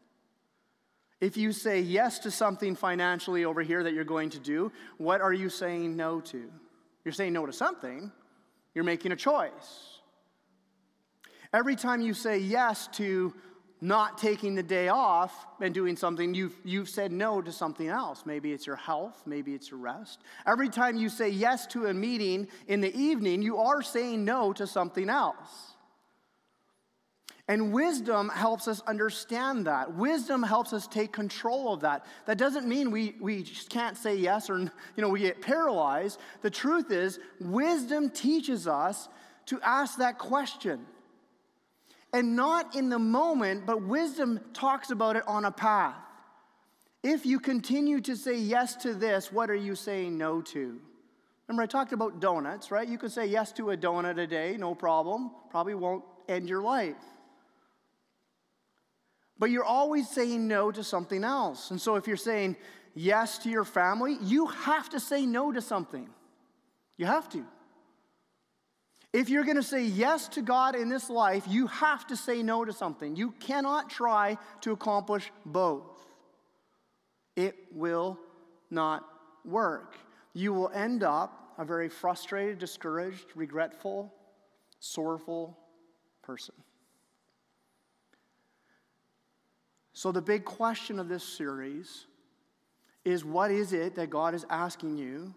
If 1.20 1.38
you 1.38 1.54
say 1.54 1.80
yes 1.80 2.20
to 2.20 2.32
something 2.32 2.76
financially 2.76 3.46
over 3.46 3.62
here 3.62 3.82
that 3.84 3.94
you're 3.94 4.04
going 4.04 4.30
to 4.32 4.40
do, 4.40 4.72
what 4.98 5.22
are 5.22 5.32
you 5.32 5.50
saying 5.50 5.96
no 5.96 6.20
to? 6.20 6.52
You're 7.06 7.14
saying 7.14 7.34
no 7.34 7.46
to 7.46 7.54
something, 7.54 8.12
you're 8.74 8.84
making 8.84 9.12
a 9.12 9.16
choice. 9.16 10.00
Every 11.54 11.76
time 11.76 12.02
you 12.02 12.14
say 12.14 12.40
yes 12.40 12.88
to 12.94 13.34
not 13.80 14.18
taking 14.18 14.56
the 14.56 14.64
day 14.64 14.88
off 14.88 15.46
and 15.60 15.74
doing 15.74 15.98
something, 15.98 16.34
you've, 16.34 16.56
you've 16.64 16.88
said 16.88 17.12
no 17.12 17.42
to 17.42 17.52
something 17.52 17.90
else. 17.90 18.24
Maybe 18.26 18.54
it's 18.54 18.66
your 18.66 18.78
health, 18.78 19.22
maybe 19.26 19.54
it's 19.54 19.70
your 19.70 19.80
rest. 19.80 20.22
Every 20.48 20.70
time 20.70 20.96
you 20.96 21.10
say 21.10 21.30
yes 21.30 21.68
to 21.68 21.88
a 21.88 21.94
meeting 21.94 22.48
in 22.68 22.80
the 22.80 22.96
evening, 22.96 23.42
you 23.42 23.58
are 23.58 23.82
saying 23.82 24.24
no 24.24 24.54
to 24.54 24.66
something 24.66 25.10
else. 25.10 25.73
And 27.50 27.74
wisdom 27.74 28.30
helps 28.30 28.70
us 28.70 28.82
understand 28.88 29.68
that. 29.68 29.94
Wisdom 29.96 30.42
helps 30.44 30.72
us 30.72 30.88
take 30.88 31.12
control 31.12 31.74
of 31.74 31.82
that. 31.82 32.06
That 32.26 32.38
doesn't 32.38 32.68
mean 32.68 32.90
we, 32.90 33.16
we 33.20 33.44
just 33.44 33.70
can't 33.70 33.98
say 33.98 34.16
yes 34.16 34.50
or, 34.50 34.60
you 34.60 34.72
know, 34.98 35.10
we 35.10 35.20
get 35.20 35.42
paralyzed. 35.42 36.20
The 36.42 36.50
truth 36.50 36.90
is, 36.90 37.20
wisdom 37.42 38.10
teaches 38.10 38.66
us 38.66 39.10
to 39.48 39.60
ask 39.62 39.98
that 39.98 40.18
question. 40.18 40.86
And 42.14 42.36
not 42.36 42.76
in 42.76 42.88
the 42.88 43.00
moment, 43.00 43.66
but 43.66 43.82
wisdom 43.82 44.40
talks 44.54 44.92
about 44.92 45.18
it 45.18 45.28
on 45.28 45.44
a 45.44 45.52
path. 45.52 45.96
If 47.02 47.26
you 47.26 47.42
continue 47.42 48.00
to 48.02 48.16
say 48.16 48.38
yes 48.38 48.78
to 48.78 48.94
this, 48.94 49.34
what 49.34 49.50
are 49.50 49.56
you 49.56 49.76
saying 49.76 50.18
no 50.18 50.42
to? 50.42 50.80
Remember, 51.48 51.64
I 51.64 51.66
talked 51.66 51.92
about 51.92 52.22
donuts, 52.22 52.72
right? 52.72 52.88
You 52.88 52.98
could 52.98 53.12
say 53.12 53.26
yes 53.26 53.52
to 53.54 53.72
a 53.72 53.78
donut 53.78 54.18
a 54.18 54.28
day, 54.28 54.56
no 54.58 54.74
problem. 54.74 55.32
Probably 55.50 55.76
won't 55.76 56.06
end 56.30 56.48
your 56.48 56.62
life. 56.62 56.96
But 59.40 59.50
you're 59.50 59.64
always 59.64 60.10
saying 60.10 60.48
no 60.48 60.72
to 60.72 60.84
something 60.84 61.24
else. 61.24 61.72
And 61.72 61.82
so 61.82 61.96
if 61.96 62.08
you're 62.08 62.18
saying 62.18 62.56
yes 62.94 63.38
to 63.40 63.50
your 63.50 63.64
family, 63.64 64.18
you 64.22 64.48
have 64.48 64.90
to 64.90 65.00
say 65.00 65.26
no 65.26 65.52
to 65.52 65.62
something. 65.62 66.10
You 66.98 67.06
have 67.08 67.30
to. 67.30 67.46
If 69.12 69.30
you're 69.30 69.44
going 69.44 69.58
to 69.58 69.64
say 69.64 69.84
yes 69.84 70.28
to 70.30 70.42
God 70.42 70.76
in 70.76 70.90
this 70.90 71.10
life, 71.10 71.46
you 71.48 71.68
have 71.68 72.08
to 72.08 72.18
say 72.18 72.42
no 72.42 72.66
to 72.66 72.74
something. 72.74 73.16
You 73.16 73.32
cannot 73.40 73.90
try 73.90 74.38
to 74.62 74.72
accomplish 74.72 75.32
both. 75.46 76.04
It 77.36 77.56
will 77.72 78.20
not 78.72 79.08
work. 79.46 79.96
You 80.34 80.54
will 80.54 80.70
end 80.74 81.04
up 81.04 81.54
a 81.60 81.66
very 81.66 81.90
frustrated, 81.90 82.58
discouraged, 82.58 83.26
regretful, 83.36 84.12
sorrowful 84.80 85.58
person. 86.24 86.56
So, 89.94 90.12
the 90.12 90.22
big 90.22 90.44
question 90.44 91.00
of 91.00 91.08
this 91.08 91.24
series 91.24 92.06
is 93.06 93.24
what 93.24 93.52
is 93.52 93.74
it 93.74 93.96
that 93.96 94.10
God 94.10 94.34
is 94.34 94.46
asking 94.50 94.98
you 94.98 95.34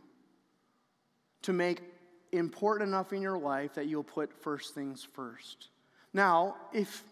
to 1.43 1.53
make 1.53 1.83
important 2.33 2.89
enough 2.89 3.13
in 3.13 3.21
your 3.21 3.39
life 3.39 3.75
that 3.75 3.87
you'll 3.87 4.03
put 4.03 4.33
first 4.33 4.75
things 4.75 5.07
first? 5.13 5.69
Now, 6.15 6.57
if 6.73 7.05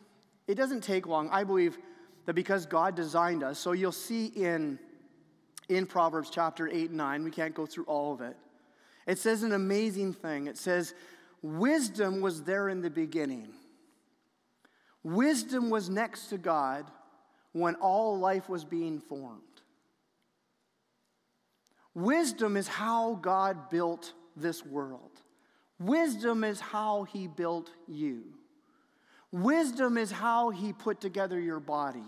it 0.46 0.54
doesn't 0.54 0.82
take 0.82 1.06
long, 1.06 1.28
I 1.30 1.44
believe 1.44 1.76
that 2.24 2.32
because 2.32 2.64
God 2.64 2.94
designed 2.94 3.42
us, 3.42 3.58
so 3.58 3.72
you'll 3.72 3.92
see 3.92 4.26
in, 4.26 4.78
in 5.68 5.84
Proverbs 5.84 6.30
chapter 6.30 6.68
8 6.68 6.88
and 6.88 6.96
9, 6.96 7.24
we 7.24 7.30
can't 7.30 7.54
go 7.54 7.66
through 7.66 7.84
all 7.84 8.14
of 8.14 8.22
it. 8.22 8.36
It 9.06 9.18
says 9.18 9.42
an 9.42 9.52
amazing 9.52 10.14
thing. 10.14 10.46
It 10.46 10.56
says, 10.56 10.94
Wisdom 11.42 12.22
was 12.22 12.44
there 12.44 12.70
in 12.70 12.80
the 12.80 12.88
beginning. 12.88 13.48
Wisdom 15.02 15.68
was 15.68 15.90
next 15.90 16.28
to 16.28 16.38
God 16.38 16.86
when 17.54 17.76
all 17.76 18.18
life 18.18 18.48
was 18.48 18.64
being 18.64 19.00
formed. 19.00 19.40
Wisdom 21.94 22.56
is 22.56 22.66
how 22.66 23.14
God 23.14 23.70
built 23.70 24.12
this 24.36 24.66
world. 24.66 25.12
Wisdom 25.78 26.42
is 26.42 26.60
how 26.60 27.04
He 27.04 27.28
built 27.28 27.70
you. 27.86 28.24
Wisdom 29.30 29.96
is 29.96 30.10
how 30.10 30.50
He 30.50 30.72
put 30.72 31.00
together 31.00 31.40
your 31.40 31.60
body. 31.60 32.02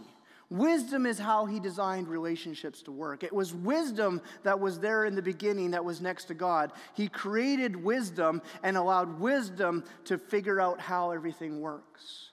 Wisdom 0.50 1.06
is 1.06 1.18
how 1.18 1.46
He 1.46 1.60
designed 1.60 2.08
relationships 2.08 2.82
to 2.82 2.90
work. 2.90 3.22
It 3.22 3.32
was 3.32 3.54
wisdom 3.54 4.20
that 4.42 4.58
was 4.58 4.80
there 4.80 5.04
in 5.04 5.14
the 5.14 5.22
beginning 5.22 5.70
that 5.72 5.84
was 5.84 6.00
next 6.00 6.24
to 6.24 6.34
God. 6.34 6.72
He 6.94 7.08
created 7.08 7.76
wisdom 7.76 8.42
and 8.64 8.76
allowed 8.76 9.20
wisdom 9.20 9.84
to 10.06 10.18
figure 10.18 10.60
out 10.60 10.80
how 10.80 11.12
everything 11.12 11.60
works. 11.60 12.30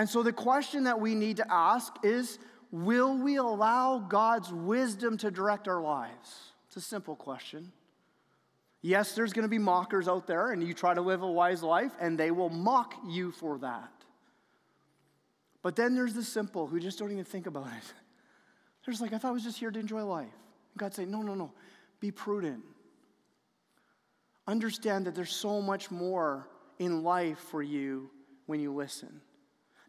And 0.00 0.08
so 0.08 0.22
the 0.22 0.32
question 0.32 0.84
that 0.84 0.98
we 0.98 1.14
need 1.14 1.36
to 1.36 1.52
ask 1.52 1.94
is 2.02 2.38
will 2.72 3.18
we 3.18 3.36
allow 3.36 3.98
God's 3.98 4.50
wisdom 4.50 5.18
to 5.18 5.30
direct 5.30 5.68
our 5.68 5.82
lives? 5.82 6.54
It's 6.66 6.78
a 6.78 6.80
simple 6.80 7.14
question. 7.14 7.70
Yes, 8.80 9.14
there's 9.14 9.34
going 9.34 9.42
to 9.42 9.50
be 9.50 9.58
mockers 9.58 10.08
out 10.08 10.26
there, 10.26 10.52
and 10.52 10.66
you 10.66 10.72
try 10.72 10.94
to 10.94 11.02
live 11.02 11.20
a 11.20 11.30
wise 11.30 11.62
life, 11.62 11.92
and 12.00 12.16
they 12.16 12.30
will 12.30 12.48
mock 12.48 12.94
you 13.08 13.30
for 13.30 13.58
that. 13.58 13.92
But 15.60 15.76
then 15.76 15.94
there's 15.94 16.14
the 16.14 16.24
simple 16.24 16.66
who 16.66 16.80
just 16.80 16.98
don't 16.98 17.12
even 17.12 17.24
think 17.24 17.46
about 17.46 17.66
it. 17.66 17.92
There's 18.86 19.02
like, 19.02 19.12
I 19.12 19.18
thought 19.18 19.28
I 19.28 19.32
was 19.32 19.44
just 19.44 19.58
here 19.58 19.70
to 19.70 19.78
enjoy 19.78 20.02
life. 20.02 20.32
God 20.78 20.94
say, 20.94 21.04
no, 21.04 21.20
no, 21.20 21.34
no. 21.34 21.52
Be 22.00 22.10
prudent. 22.10 22.62
Understand 24.46 25.06
that 25.06 25.14
there's 25.14 25.30
so 25.30 25.60
much 25.60 25.90
more 25.90 26.48
in 26.78 27.02
life 27.02 27.38
for 27.50 27.62
you 27.62 28.08
when 28.46 28.60
you 28.60 28.72
listen. 28.72 29.20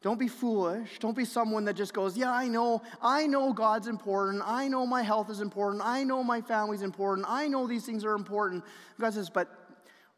Don't 0.01 0.17
be 0.17 0.27
foolish. 0.27 0.97
Don't 0.99 1.15
be 1.15 1.25
someone 1.25 1.65
that 1.65 1.75
just 1.75 1.93
goes, 1.93 2.17
Yeah, 2.17 2.31
I 2.31 2.47
know, 2.47 2.81
I 3.01 3.27
know 3.27 3.53
God's 3.53 3.87
important. 3.87 4.41
I 4.45 4.67
know 4.67 4.85
my 4.85 5.03
health 5.03 5.29
is 5.29 5.41
important. 5.41 5.83
I 5.85 6.03
know 6.03 6.23
my 6.23 6.41
family's 6.41 6.81
important. 6.81 7.27
I 7.29 7.47
know 7.47 7.67
these 7.67 7.85
things 7.85 8.03
are 8.03 8.13
important. 8.13 8.63
God 8.99 9.13
says, 9.13 9.29
But 9.29 9.47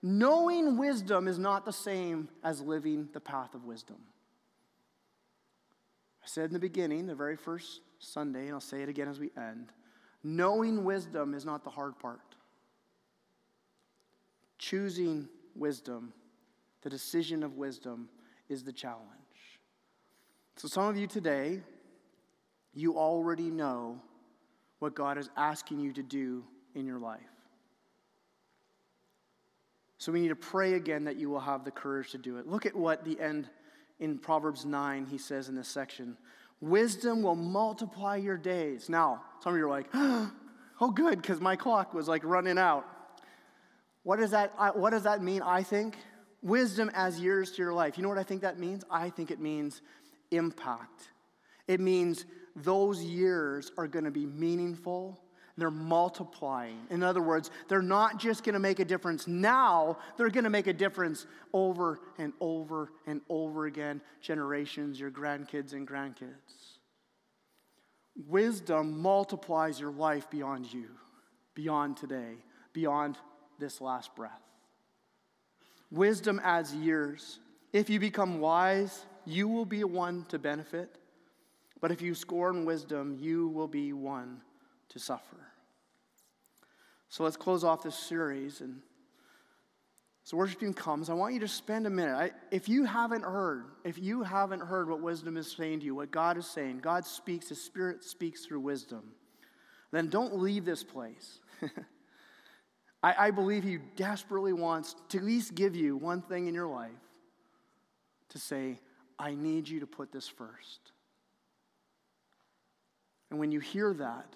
knowing 0.02 0.78
wisdom 0.78 1.28
is 1.28 1.38
not 1.38 1.65
the 1.65 1.74
same 1.74 2.30
as 2.43 2.62
living 2.62 3.10
the 3.13 3.19
path 3.19 3.54
of 3.56 3.65
wisdom. 3.65 3.98
I 6.24 6.28
said 6.28 6.46
in 6.46 6.54
the 6.54 6.60
beginning, 6.60 7.08
the 7.08 7.15
very 7.15 7.36
first 7.36 7.82
Sunday, 8.00 8.46
and 8.46 8.54
I'll 8.54 8.62
say 8.62 8.82
it 8.82 8.89
again 8.89 9.10
as 9.10 9.19
we 9.19 9.32
end 9.36 9.74
knowing 10.24 10.86
wisdom 10.86 11.34
is 11.34 11.46
not 11.46 11.63
the 11.63 11.69
hard 11.69 12.00
part. 12.00 12.22
Choosing 14.58 15.28
wisdom, 15.56 16.13
the 16.82 16.89
decision 16.89 17.43
of 17.43 17.58
wisdom, 17.58 18.08
is 18.48 18.63
the 18.63 18.72
challenge. 18.72 19.23
So, 20.56 20.68
some 20.68 20.86
of 20.86 20.98
you 20.98 21.08
today, 21.08 21.62
you 22.74 22.98
already 22.98 23.50
know 23.50 24.00
what 24.80 24.96
God 24.96 25.18
is 25.18 25.30
asking 25.36 25.80
you 25.80 25.94
to 25.94 26.04
do 26.04 26.44
in 26.76 26.86
your 26.86 27.00
life. 27.00 27.22
So, 29.98 30.12
we 30.12 30.22
need 30.22 30.30
to 30.30 30.36
pray 30.36 30.74
again 30.74 31.06
that 31.06 31.16
you 31.18 31.30
will 31.30 31.39
have 31.39 31.66
the 31.66 31.72
courage 31.72 32.12
to 32.12 32.18
do 32.18 32.38
it. 32.38 32.48
Look 32.48 32.66
at 32.66 32.76
what 32.76 33.04
the 33.04 33.20
end 33.20 33.50
in 34.00 34.18
Proverbs 34.18 34.66
9 34.66 35.06
he 35.06 35.18
says 35.18 35.50
in 35.50 35.56
this 35.56 35.68
section 35.68 36.18
Wisdom 36.62 37.24
will 37.24 37.36
multiply 37.36 38.16
your 38.16 38.38
days. 38.38 38.88
Now, 38.88 39.24
some 39.42 39.54
of 39.54 39.60
you 39.60 39.66
are 39.66 39.70
like, 39.70 39.89
oh, 39.94 40.92
good, 40.94 41.22
because 41.22 41.42
my 41.42 41.58
clock 41.58 41.94
was 41.94 42.08
like 42.08 42.24
running 42.24 42.58
out. 42.58 42.86
What 44.04 44.20
does, 44.20 44.32
that, 44.32 44.78
what 44.78 44.92
does 44.92 45.04
that 45.04 45.22
mean, 45.22 45.42
I 45.42 45.63
think? 45.63 45.98
Wisdom 46.42 46.89
as 46.94 47.20
years 47.20 47.52
to 47.52 47.58
your 47.58 47.74
life. 47.74 47.98
You 47.98 48.04
know 48.04 48.10
what 48.10 48.18
I 48.18 48.24
think 48.24 48.42
that 48.42 48.60
means? 48.60 48.84
I 48.89 49.10
think 49.10 49.30
it 49.32 49.39
means 49.39 49.82
impact. 50.36 51.10
It 51.67 51.80
means 51.80 52.26
those 52.56 53.04
years 53.04 53.72
are 53.78 53.88
going 53.88 54.06
to 54.06 54.12
be 54.12 54.26
meaningful. 54.26 55.19
They're 55.58 55.72
multiplying. 55.72 56.80
In 56.89 57.04
other 57.04 57.22
words, 57.22 57.52
they're 57.67 57.82
not 57.82 58.19
just 58.19 58.43
going 58.43 58.54
to 58.54 58.60
make 58.60 58.80
a 58.80 58.86
difference 58.86 59.28
now, 59.28 59.98
they're 60.17 60.30
going 60.30 60.46
to 60.46 60.50
make 60.50 60.67
a 60.67 60.74
difference 60.74 61.28
over 61.54 62.00
and 62.17 62.34
over 62.39 62.91
and 63.06 63.22
over 63.30 63.67
again, 63.67 64.02
generations, 64.22 65.00
your 65.00 65.12
grandkids 65.12 65.74
and 65.74 65.88
grandkids. 65.88 66.80
Wisdom 68.28 69.00
multiplies 69.00 69.80
your 69.80 69.91
life 69.91 70.30
beyond 70.30 70.72
you, 70.72 70.89
beyond 71.56 71.98
today, 71.98 72.36
beyond 72.74 73.17
this 73.60 73.82
last 73.82 74.15
breath. 74.15 74.32
Wisdom 75.91 76.41
adds 76.43 76.74
years. 76.74 77.39
If 77.72 77.89
you 77.89 78.00
become 78.00 78.39
wise, 78.39 79.06
you 79.26 79.48
will 79.48 79.66
be 79.66 79.84
one 79.84 80.26
to 80.30 80.40
benefit, 80.40 80.98
but 81.82 81.92
if 81.92 82.02
you 82.02 82.16
scorn 82.16 82.66
wisdom, 82.66 83.18
you 83.20 83.48
will 83.50 83.68
be 83.68 83.94
one 83.94 84.42
to 84.90 85.00
suffer. 85.00 85.38
So 87.10 87.24
let's 87.24 87.38
close 87.38 87.64
off 87.64 87.84
this 87.84 87.96
series. 87.96 88.62
And 88.62 88.82
so 90.24 90.38
worship 90.38 90.60
team 90.60 90.74
comes. 90.74 91.10
I 91.10 91.14
want 91.14 91.34
you 91.34 91.40
to 91.42 91.48
spend 91.48 91.86
a 91.86 91.90
minute. 91.90 92.16
I, 92.16 92.32
if 92.50 92.69
you 92.69 92.86
haven't 92.86 93.24
heard, 93.24 93.65
if 93.84 94.00
you 94.00 94.24
haven't 94.24 94.62
heard 94.62 94.90
what 94.90 95.02
wisdom 95.02 95.38
is 95.38 95.52
saying 95.52 95.82
to 95.82 95.86
you, 95.86 95.96
what 95.96 96.12
God 96.12 96.38
is 96.38 96.48
saying, 96.48 96.80
God 96.80 97.06
speaks, 97.06 97.50
His 97.50 97.62
Spirit 97.62 98.04
speaks 98.04 98.46
through 98.46 98.62
wisdom, 98.62 99.12
then 99.92 100.08
don't 100.08 100.40
leave 100.40 100.65
this 100.65 100.84
place. 100.84 101.40
I, 103.04 103.28
I 103.28 103.32
believe 103.32 103.63
He 103.63 103.78
desperately 103.96 104.54
wants 104.54 104.96
to 105.10 105.17
at 105.17 105.24
least 105.24 105.54
give 105.54 105.76
you 105.76 105.98
one 105.98 106.21
thing 106.21 106.48
in 106.48 106.54
your 106.56 106.67
life 106.67 106.92
to 108.30 108.40
say, 108.40 108.80
I 109.20 109.36
need 109.36 109.68
you 109.68 109.80
to 109.82 109.88
put 109.88 110.12
this 110.12 110.28
first. 110.28 110.92
And 113.30 113.40
when 113.40 113.52
you 113.52 113.60
hear 113.60 113.94
that, 113.96 114.28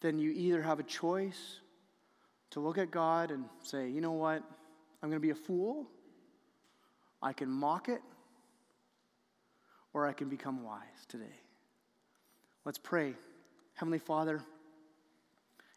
then 0.00 0.18
you 0.18 0.30
either 0.30 0.62
have 0.62 0.80
a 0.80 0.82
choice 0.82 1.60
to 2.50 2.60
look 2.60 2.78
at 2.78 2.90
God 2.90 3.30
and 3.30 3.44
say, 3.62 3.88
you 3.88 4.00
know 4.00 4.12
what, 4.12 4.42
I'm 5.02 5.08
going 5.08 5.20
to 5.20 5.26
be 5.26 5.30
a 5.30 5.34
fool, 5.34 5.86
I 7.22 7.32
can 7.32 7.48
mock 7.48 7.88
it, 7.88 8.00
or 9.92 10.06
I 10.06 10.12
can 10.12 10.28
become 10.28 10.64
wise 10.64 11.06
today. 11.08 11.24
Let's 12.64 12.78
pray. 12.78 13.14
Heavenly 13.74 13.98
Father, 13.98 14.42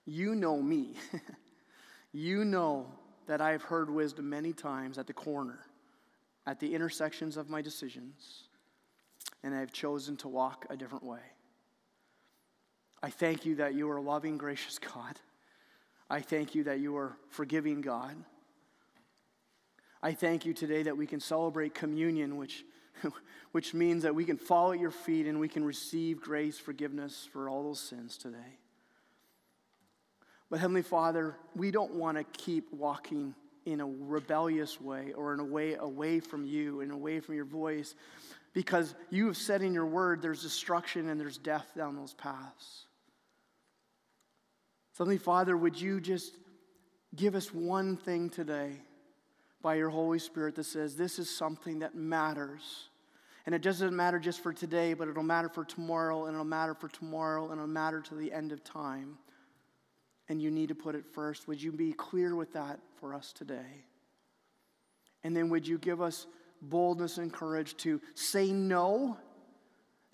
you 0.05 0.35
know 0.35 0.61
me. 0.61 0.95
you 2.11 2.45
know 2.45 2.87
that 3.27 3.41
I 3.41 3.51
have 3.51 3.63
heard 3.63 3.89
wisdom 3.89 4.29
many 4.29 4.53
times 4.53 4.97
at 4.97 5.07
the 5.07 5.13
corner 5.13 5.59
at 6.45 6.59
the 6.59 6.73
intersections 6.73 7.37
of 7.37 7.49
my 7.49 7.61
decisions, 7.61 8.43
and 9.43 9.55
I've 9.55 9.71
chosen 9.71 10.17
to 10.17 10.27
walk 10.27 10.65
a 10.69 10.77
different 10.77 11.03
way. 11.03 11.21
I 13.01 13.09
thank 13.09 13.45
you 13.45 13.55
that 13.55 13.75
you 13.75 13.89
are 13.89 13.97
a 13.97 14.01
loving, 14.01 14.37
gracious 14.37 14.79
God. 14.79 15.19
I 16.09 16.21
thank 16.21 16.55
you 16.55 16.63
that 16.65 16.79
you 16.79 16.95
are 16.97 17.17
forgiving 17.29 17.81
God. 17.81 18.15
I 20.01 20.13
thank 20.13 20.45
you 20.45 20.53
today 20.53 20.83
that 20.83 20.97
we 20.97 21.07
can 21.07 21.19
celebrate 21.19 21.73
communion, 21.73 22.37
which, 22.37 22.65
which 23.51 23.73
means 23.73 24.03
that 24.03 24.13
we 24.13 24.25
can 24.25 24.37
fall 24.37 24.73
at 24.73 24.79
your 24.79 24.91
feet 24.91 25.27
and 25.27 25.39
we 25.39 25.47
can 25.47 25.63
receive 25.63 26.21
grace, 26.21 26.59
forgiveness 26.59 27.27
for 27.31 27.49
all 27.49 27.63
those 27.63 27.79
sins 27.79 28.17
today. 28.17 28.59
But 30.49 30.59
Heavenly 30.59 30.81
Father, 30.81 31.35
we 31.55 31.71
don't 31.71 31.95
want 31.95 32.17
to 32.17 32.23
keep 32.23 32.71
walking 32.73 33.33
in 33.65 33.81
a 33.81 33.85
rebellious 33.85 34.79
way 34.79 35.13
or 35.13 35.33
in 35.33 35.39
a 35.39 35.45
way 35.45 35.75
away 35.75 36.19
from 36.19 36.45
you 36.45 36.81
and 36.81 36.91
away 36.91 37.19
from 37.19 37.35
your 37.35 37.45
voice 37.45 37.95
because 38.53 38.93
you 39.09 39.27
have 39.27 39.37
said 39.37 39.61
in 39.61 39.73
your 39.73 39.85
word 39.85 40.21
there's 40.21 40.43
destruction 40.43 41.09
and 41.09 41.19
there's 41.19 41.37
death 41.37 41.71
down 41.75 41.95
those 41.95 42.13
paths. 42.13 42.85
Heavenly 44.97 45.17
Father, 45.17 45.57
would 45.57 45.79
you 45.79 45.99
just 45.99 46.33
give 47.15 47.35
us 47.35 47.53
one 47.53 47.97
thing 47.97 48.29
today 48.29 48.79
by 49.63 49.75
your 49.75 49.89
Holy 49.89 50.19
Spirit 50.19 50.55
that 50.55 50.65
says 50.65 50.95
this 50.95 51.17
is 51.17 51.35
something 51.35 51.79
that 51.79 51.95
matters. 51.95 52.89
And 53.45 53.55
it 53.55 53.61
doesn't 53.61 53.95
matter 53.95 54.19
just 54.19 54.41
for 54.41 54.53
today, 54.53 54.93
but 54.93 55.07
it'll 55.07 55.23
matter 55.23 55.49
for 55.49 55.65
tomorrow, 55.65 56.25
and 56.25 56.33
it'll 56.33 56.45
matter 56.45 56.73
for 56.75 56.89
tomorrow, 56.89 57.45
and 57.45 57.53
it'll 57.53 57.67
matter 57.67 58.01
to 58.01 58.15
the 58.15 58.31
end 58.31 58.51
of 58.51 58.63
time. 58.63 59.17
And 60.29 60.41
you 60.41 60.51
need 60.51 60.69
to 60.69 60.75
put 60.75 60.95
it 60.95 61.05
first. 61.05 61.47
Would 61.47 61.61
you 61.61 61.71
be 61.71 61.93
clear 61.93 62.35
with 62.35 62.53
that 62.53 62.79
for 62.99 63.13
us 63.13 63.33
today? 63.33 63.83
And 65.23 65.35
then 65.35 65.49
would 65.49 65.67
you 65.67 65.77
give 65.77 66.01
us 66.01 66.27
boldness 66.61 67.17
and 67.17 67.31
courage 67.31 67.75
to 67.77 68.01
say 68.15 68.51
no 68.51 69.17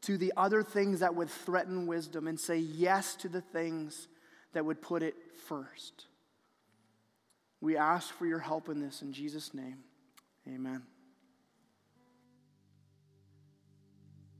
to 0.01 0.17
the 0.17 0.33
other 0.37 0.63
things 0.63 1.01
that 1.01 1.13
would 1.13 1.29
threaten 1.29 1.85
wisdom 1.85 2.27
and 2.27 2.39
say 2.39 2.57
yes 2.57 3.15
to 3.17 3.29
the 3.29 3.41
things 3.41 4.07
that 4.53 4.65
would 4.65 4.81
put 4.81 5.03
it 5.03 5.15
first? 5.47 6.05
We 7.61 7.77
ask 7.77 8.13
for 8.13 8.25
your 8.25 8.39
help 8.39 8.69
in 8.69 8.79
this 8.79 9.01
in 9.01 9.13
Jesus' 9.13 9.53
name. 9.53 9.83
Amen. 10.47 10.83